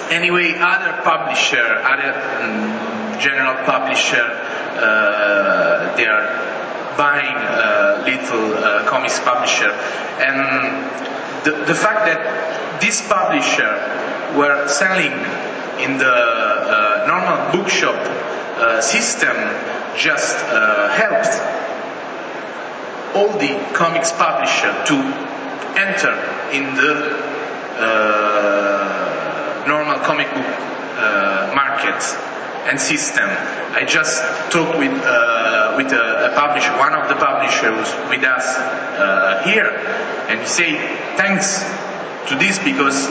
[0.10, 4.24] Anyway, other publisher, other um, general publisher,
[4.80, 9.72] uh, they are buying a little uh, comics publisher,
[10.22, 10.84] and
[11.44, 13.72] the, the fact that this publisher
[14.38, 15.12] were selling
[15.84, 19.36] in the uh, normal bookshop uh, system
[19.98, 21.36] just uh, helped
[23.16, 24.96] all the comics publisher to
[25.78, 26.14] enter
[26.52, 27.34] in the
[27.78, 28.83] uh,
[29.68, 30.46] normal comic book
[30.98, 32.00] uh, market
[32.70, 33.28] and system.
[33.74, 38.46] I just talked with uh, with a, a, publisher, one of the publishers with us
[39.00, 39.68] uh, here,
[40.30, 40.78] and he said
[41.18, 41.64] thanks
[42.30, 43.08] to this because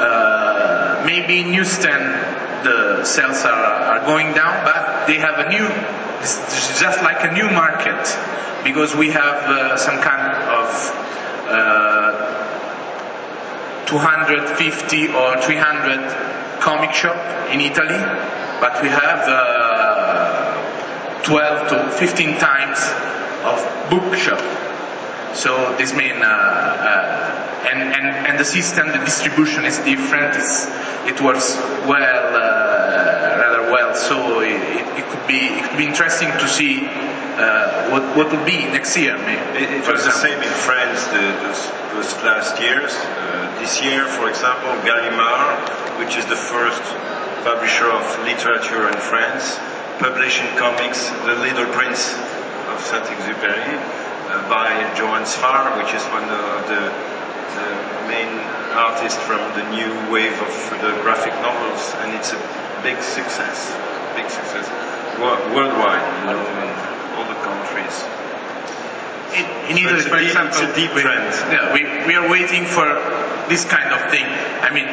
[0.00, 5.64] uh, maybe in newsstand the sales are, are going down, but they have a new,
[6.20, 7.96] just like a new market
[8.64, 10.68] because we have uh, some kind of
[11.48, 12.39] uh,
[13.90, 17.16] 250 or 300 comic shop
[17.50, 17.98] in Italy,
[18.62, 22.78] but we have uh, 12 to 15 times
[23.42, 23.58] of
[23.90, 24.38] bookshop.
[25.34, 30.36] So this means, uh, uh, and, and, and the system, the distribution is different.
[30.36, 30.66] It's,
[31.06, 33.94] it works well, uh, rather well.
[33.94, 34.50] So it,
[34.98, 36.86] it, could be it could be interesting to see
[37.40, 39.16] uh, what what will be next year.
[39.16, 41.62] Maybe, it, it was the same in France the, those,
[41.96, 42.92] those last years.
[42.92, 46.84] Uh, this year, for example, Gallimard, which is the first
[47.44, 49.56] publisher of literature in France,
[49.98, 52.16] publishing comics The Little Prince
[52.68, 56.82] of Saint-Exupéry uh, by Joann Sfar, which is one of the,
[57.56, 57.68] the
[58.08, 58.32] main
[58.76, 60.52] artists from the new wave of
[60.84, 62.40] the graphic novels, and it's a
[62.84, 63.72] big success,
[64.16, 64.68] big success
[65.20, 66.00] worldwide,
[67.64, 68.20] know,
[69.36, 71.30] in in Italy, for example, deep trend.
[71.52, 72.86] Yeah, we, we are waiting for
[73.48, 74.26] this kind of thing.
[74.26, 74.88] I mean,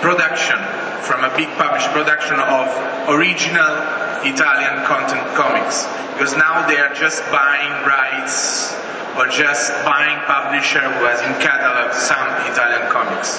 [0.00, 0.58] production
[1.02, 2.66] from a big published production of
[3.10, 3.74] original
[4.22, 5.86] Italian content comics.
[6.14, 8.74] Because now they are just buying rights
[9.18, 13.38] or just buying publisher who has in catalog some Italian comics.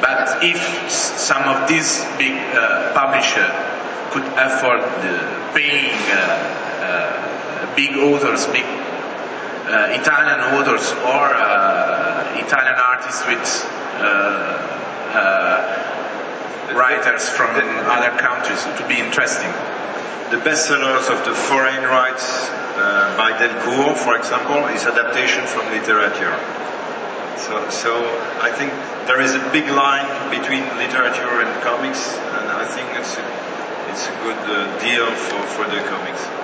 [0.00, 0.58] But if
[0.90, 3.44] some of these big uh, publisher
[4.14, 6.16] could afford uh, paying uh,
[6.80, 7.29] uh,
[7.76, 13.44] big authors, big uh, Italian authors or uh, Italian artists with
[16.74, 17.50] writers from
[17.90, 19.50] other countries to be interesting.
[20.30, 22.48] The bestsellers of the foreign rights
[22.78, 26.32] uh, by Delcourt, for example, is adaptation from literature.
[27.36, 27.92] So, so
[28.40, 28.70] I think
[29.06, 33.26] there is a big line between literature and comics, and I think it's a,
[33.90, 36.39] it's a good uh, deal for, for the comics.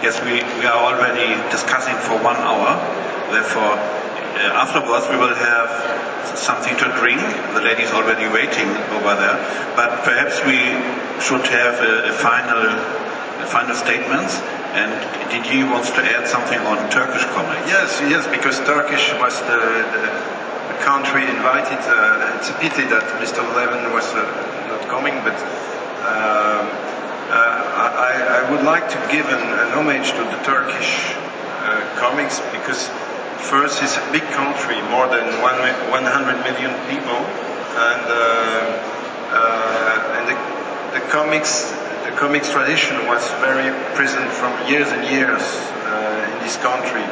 [0.00, 2.72] Yes, we, we are already discussing for one hour.
[3.28, 5.68] Therefore, uh, afterwards we will have
[6.40, 7.20] something to drink.
[7.52, 9.36] The ladies already waiting over there.
[9.76, 10.56] But perhaps we
[11.20, 12.64] should have a, a final,
[13.44, 14.40] a final statements.
[14.72, 14.88] And
[15.28, 17.68] Didier wants to add something on Turkish comics.
[17.68, 20.02] Yes, yes, because Turkish was the, the,
[20.72, 21.76] the country invited.
[21.84, 23.44] Uh, it's a pity that Mr.
[23.52, 24.24] Levin was uh,
[24.72, 25.36] not coming, but
[26.08, 26.64] um,
[27.28, 27.59] uh,
[28.00, 31.12] I, I, would like to give an, an homage to the Turkish
[31.68, 32.88] uh, comics because
[33.44, 36.00] first it's a big country, more than one, 100
[36.40, 37.20] million people,
[37.76, 38.72] and uh,
[39.36, 40.36] uh, and the,
[40.96, 41.76] the comics
[42.08, 45.44] the comics tradition was very present from years and years
[45.84, 47.04] uh, in this country.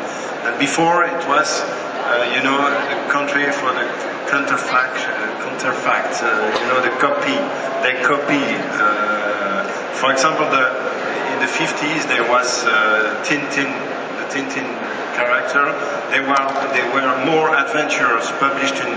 [0.48, 3.84] And before it was, uh, you know, the country for the
[4.32, 7.36] counterfact, uh, counterfact, you know, the copy.
[7.84, 9.27] They copy.
[9.88, 10.64] Uh, for example, the,
[11.32, 13.68] in the 50s there was uh, Tintin,
[14.18, 14.68] the Tintin
[15.14, 15.72] character.
[16.10, 18.92] They were they were more adventures published in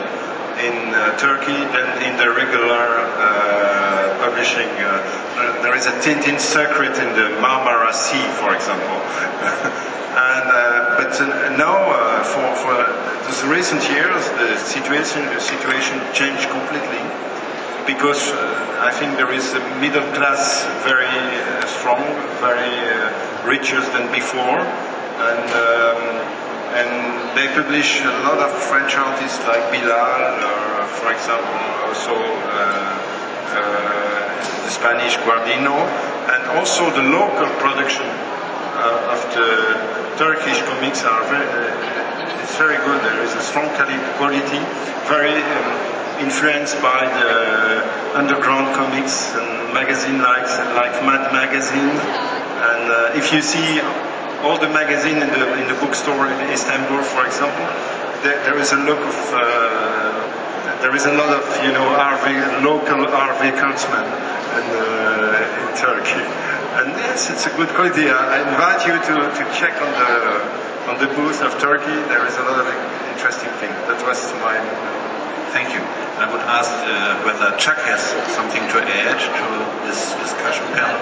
[0.62, 4.70] in uh, Turkey than in the regular uh, publishing.
[4.78, 9.00] Uh, there is a Tintin secret in the Marmara Sea, for example.
[10.30, 10.46] and
[11.00, 11.14] but
[11.58, 11.76] now,
[12.24, 12.76] for for
[13.26, 17.02] those recent years, the situation the situation changed completely
[17.94, 22.00] because uh, I think there is a middle class very uh, strong,
[22.40, 26.02] very uh, richer than before, and um,
[26.80, 26.92] and
[27.36, 32.56] they publish a lot of French artists like Bilal, or for example, also uh,
[33.60, 33.64] uh,
[34.64, 35.76] the Spanish Guarnido,
[36.32, 39.52] and also the local production uh, of the
[40.16, 41.44] Turkish comics are very,
[42.40, 43.04] it's very good.
[43.04, 44.64] There is a strong quality,
[45.12, 45.91] very um,
[46.22, 47.82] influenced by the
[48.16, 50.48] underground comics and magazine like
[50.78, 51.96] like Mad Magazine.
[52.62, 53.82] And uh, if you see
[54.46, 57.66] all the magazine in the in the bookstore in Istanbul, for example,
[58.24, 59.42] there, there is a look of uh,
[60.82, 66.26] there is a lot of you know Harvey local Harvey Kurtzman in, uh, in Turkey,
[66.78, 68.10] and yes, it's a good quality.
[68.10, 70.12] I, I invite you to, to check on the
[70.90, 71.98] on the booth of Turkey.
[72.10, 72.68] There is a lot of
[73.14, 73.78] interesting things.
[73.90, 75.01] That was my.
[75.52, 75.82] Thank you.
[76.22, 78.02] I would ask uh, whether Chuck has
[78.36, 79.48] something to add to
[79.88, 81.00] this discussion panel.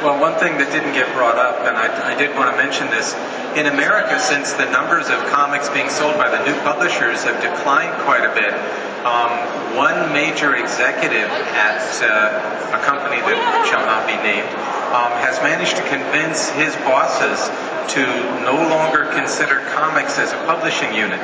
[0.00, 2.88] Well, one thing that didn't get brought up, and I, I, did want to mention
[2.88, 3.12] this,
[3.52, 7.92] in America, since the numbers of comics being sold by the new publishers have declined
[8.08, 8.56] quite a bit,
[9.04, 9.28] um,
[9.76, 13.36] one major executive at uh, a company that
[13.68, 14.48] shall not be named
[14.96, 17.52] um, has managed to convince his bosses
[17.92, 18.02] to
[18.42, 21.20] no longer consider comics as a publishing unit.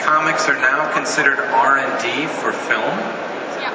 [0.00, 2.98] Comics are now considered R&D for film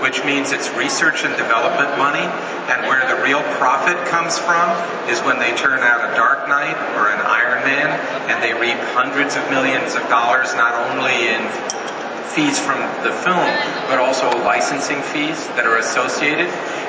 [0.02, 2.26] which means it's research and development money,
[2.70, 4.70] and where the real profit comes from
[5.10, 7.90] is when they turn out a Dark Knight or an Iron Man,
[8.30, 11.42] and they reap hundreds of millions of dollars not only in
[12.36, 13.50] fees from the film,
[13.90, 16.46] but also licensing fees that are associated.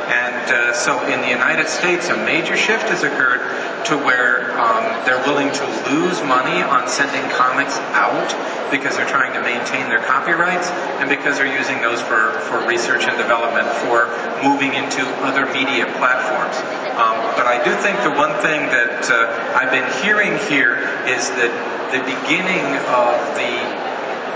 [0.08, 3.44] And uh, so in the United States, a major shift has occurred
[3.92, 8.32] to where um, they're willing to lose money on sending comics out
[8.72, 13.04] because they're trying to maintain their copyrights and because they're using those for, for research
[13.04, 14.08] and development for
[14.40, 16.56] moving into other media platforms.
[16.96, 21.28] Um, but I do think the one thing that uh, I've been hearing here is
[21.36, 21.52] that
[21.92, 23.52] the beginning of the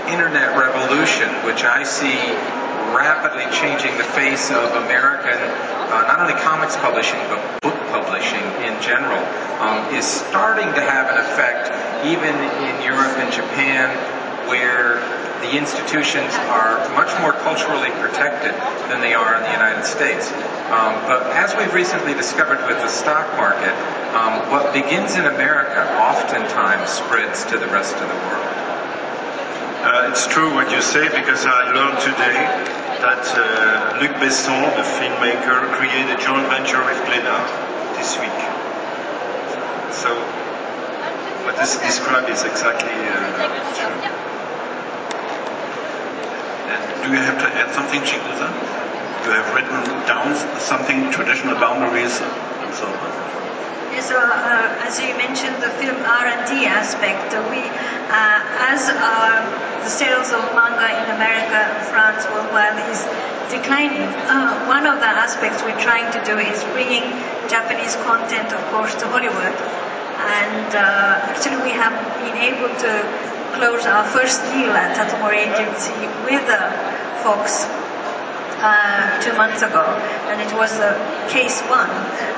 [0.09, 2.17] internet revolution, which I see
[2.93, 5.35] rapidly changing the face of American,
[5.89, 9.19] uh, not only comics publishing, but book publishing in general,
[9.59, 11.73] um, is starting to have an effect
[12.05, 12.35] even
[12.69, 13.89] in Europe and Japan,
[14.47, 15.01] where
[15.41, 18.53] the institutions are much more culturally protected
[18.87, 20.31] than they are in the United States.
[20.71, 23.75] Um, but as we've recently discovered with the stock market,
[24.15, 28.53] um, what begins in America oftentimes spreads to the rest of the world.
[29.83, 34.87] Uh, it's true what you say because I learned today that uh, Luc Besson, the
[34.95, 37.51] filmmaker, created a joint venture with Glénat
[37.99, 38.39] this week.
[39.91, 40.07] So
[41.43, 43.99] what this described is exactly uh, true.
[46.71, 48.47] And do you have to add something, Chigusa?
[49.27, 53.11] You have written down something, traditional boundaries, and so on.
[54.03, 57.63] So, uh, as you mentioned, the film R&D aspect, uh, we,
[58.11, 63.07] uh, as the sales of manga in America, France, worldwide is
[63.47, 67.03] declining, uh, one of the aspects we're trying to do is bringing
[67.47, 69.55] Japanese content, of course, to Hollywood.
[69.55, 71.95] And uh, actually, we have
[72.27, 72.91] been able to
[73.55, 75.95] close our first deal at Tuttle-Mori Agency
[76.27, 76.59] with uh,
[77.23, 77.71] Fox
[78.59, 79.87] uh, two months ago,
[80.27, 80.91] and it was uh,
[81.31, 81.91] case one,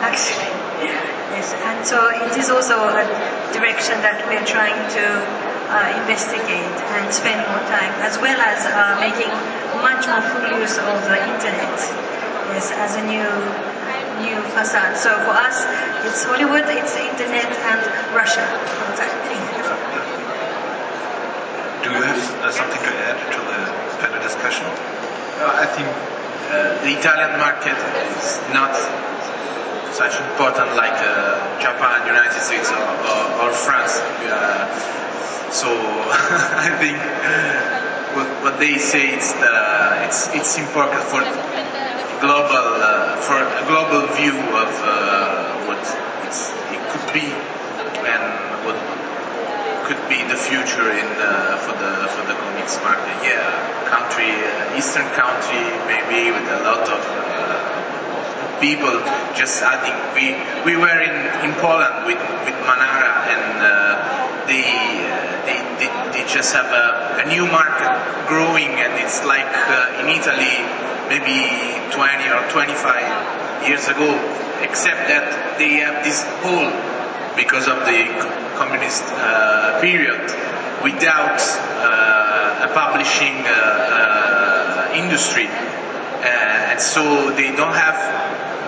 [0.06, 0.55] actually.
[0.82, 3.04] Yes, and so it is also a
[3.54, 5.06] direction that we're trying to
[5.72, 9.32] uh, investigate and spend more time, as well as uh, making
[9.82, 11.78] much more full use of the internet
[12.54, 13.28] yes, as a new
[14.24, 14.96] new facade.
[14.96, 15.68] So for us,
[16.08, 17.82] it's Hollywood, it's internet, and
[18.16, 18.46] Russia.
[21.84, 23.60] Do you have uh, something to add to the
[24.02, 24.66] panel discussion?
[25.44, 25.88] I think
[26.50, 27.78] uh, the Italian market
[28.18, 28.72] is not
[29.94, 34.00] such important like uh, Japan, United States, or, or, or France.
[34.26, 34.66] Uh,
[35.52, 35.68] so
[36.66, 36.98] I think
[38.16, 41.22] what, what, they say is that it's it's important for
[42.20, 45.80] global uh, for a global view of uh, what
[46.74, 47.28] it could be
[48.04, 48.24] and
[48.66, 48.78] what
[49.88, 53.16] could be the future in uh, for the for the comics market.
[53.24, 53.44] Yeah,
[53.88, 57.75] country, uh, eastern country, maybe with a lot of uh,
[58.60, 58.96] people.
[59.36, 63.72] Just I think we we were in, in Poland with with Manara and uh,
[64.48, 64.64] they,
[65.48, 67.92] they, they they just have a, a new market
[68.28, 70.56] growing and it's like uh, in Italy
[71.10, 71.46] maybe
[71.94, 74.10] 20 or 25 years ago,
[74.62, 76.74] except that they have this hole
[77.36, 78.10] because of the
[78.58, 80.22] communist uh, period
[80.82, 81.38] without
[81.82, 85.48] uh, a publishing uh, uh industry.
[85.48, 87.98] Uh, and so they don't have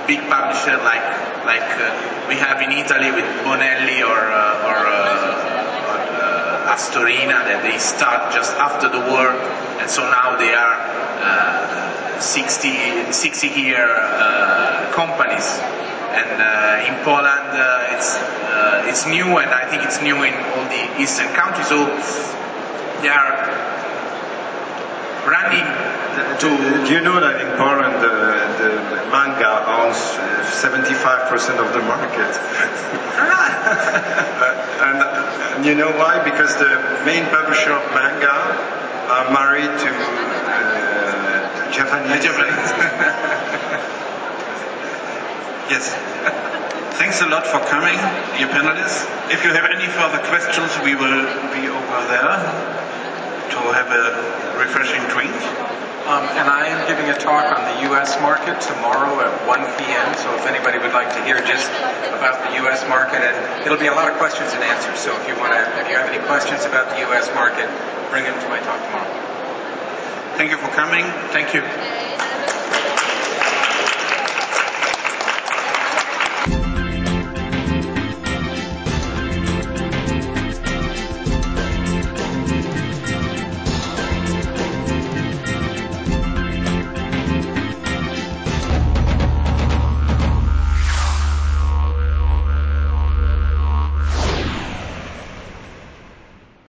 [0.08, 1.04] big publisher like
[1.46, 1.92] like uh,
[2.28, 4.22] we have in Italy with Bonelli or
[4.68, 5.58] or, or
[6.68, 9.32] Astorina that they start just after the war,
[9.80, 10.76] and so now they are
[12.20, 13.88] 60 60 year
[14.92, 15.48] companies.
[16.18, 20.34] And uh, in Poland uh, it's uh, it's new and I think it's new in
[20.58, 21.68] all the eastern countries.
[21.68, 21.86] So
[23.04, 23.77] they are
[25.28, 26.48] running uh, to
[26.88, 28.16] do you know that in Poland the,
[28.64, 28.72] the
[29.12, 32.32] manga owns uh, 75% of the market
[33.20, 33.28] ah.
[34.88, 38.36] and, and, you know why because the main publisher of manga
[39.12, 42.72] are married to uh, Japanese, Japanese.
[45.70, 45.92] Yes.
[46.98, 48.00] Thanks a lot for coming,
[48.40, 49.04] dear panelists.
[49.30, 52.77] If you have any further questions, we will be over there
[53.52, 55.34] to have a refreshing drink.
[56.08, 58.16] Um, and I am giving a talk on the U.S.
[58.24, 60.08] market tomorrow at 1 p.m.
[60.24, 61.68] So if anybody would like to hear just
[62.16, 62.88] about the U.S.
[62.88, 63.36] market, and
[63.68, 65.00] it'll be a lot of questions and answers.
[65.04, 67.28] So if you want to, if you have any questions about the U.S.
[67.36, 67.68] market,
[68.08, 69.12] bring them to my talk tomorrow.
[70.40, 71.04] Thank you for coming.
[71.36, 71.60] Thank you.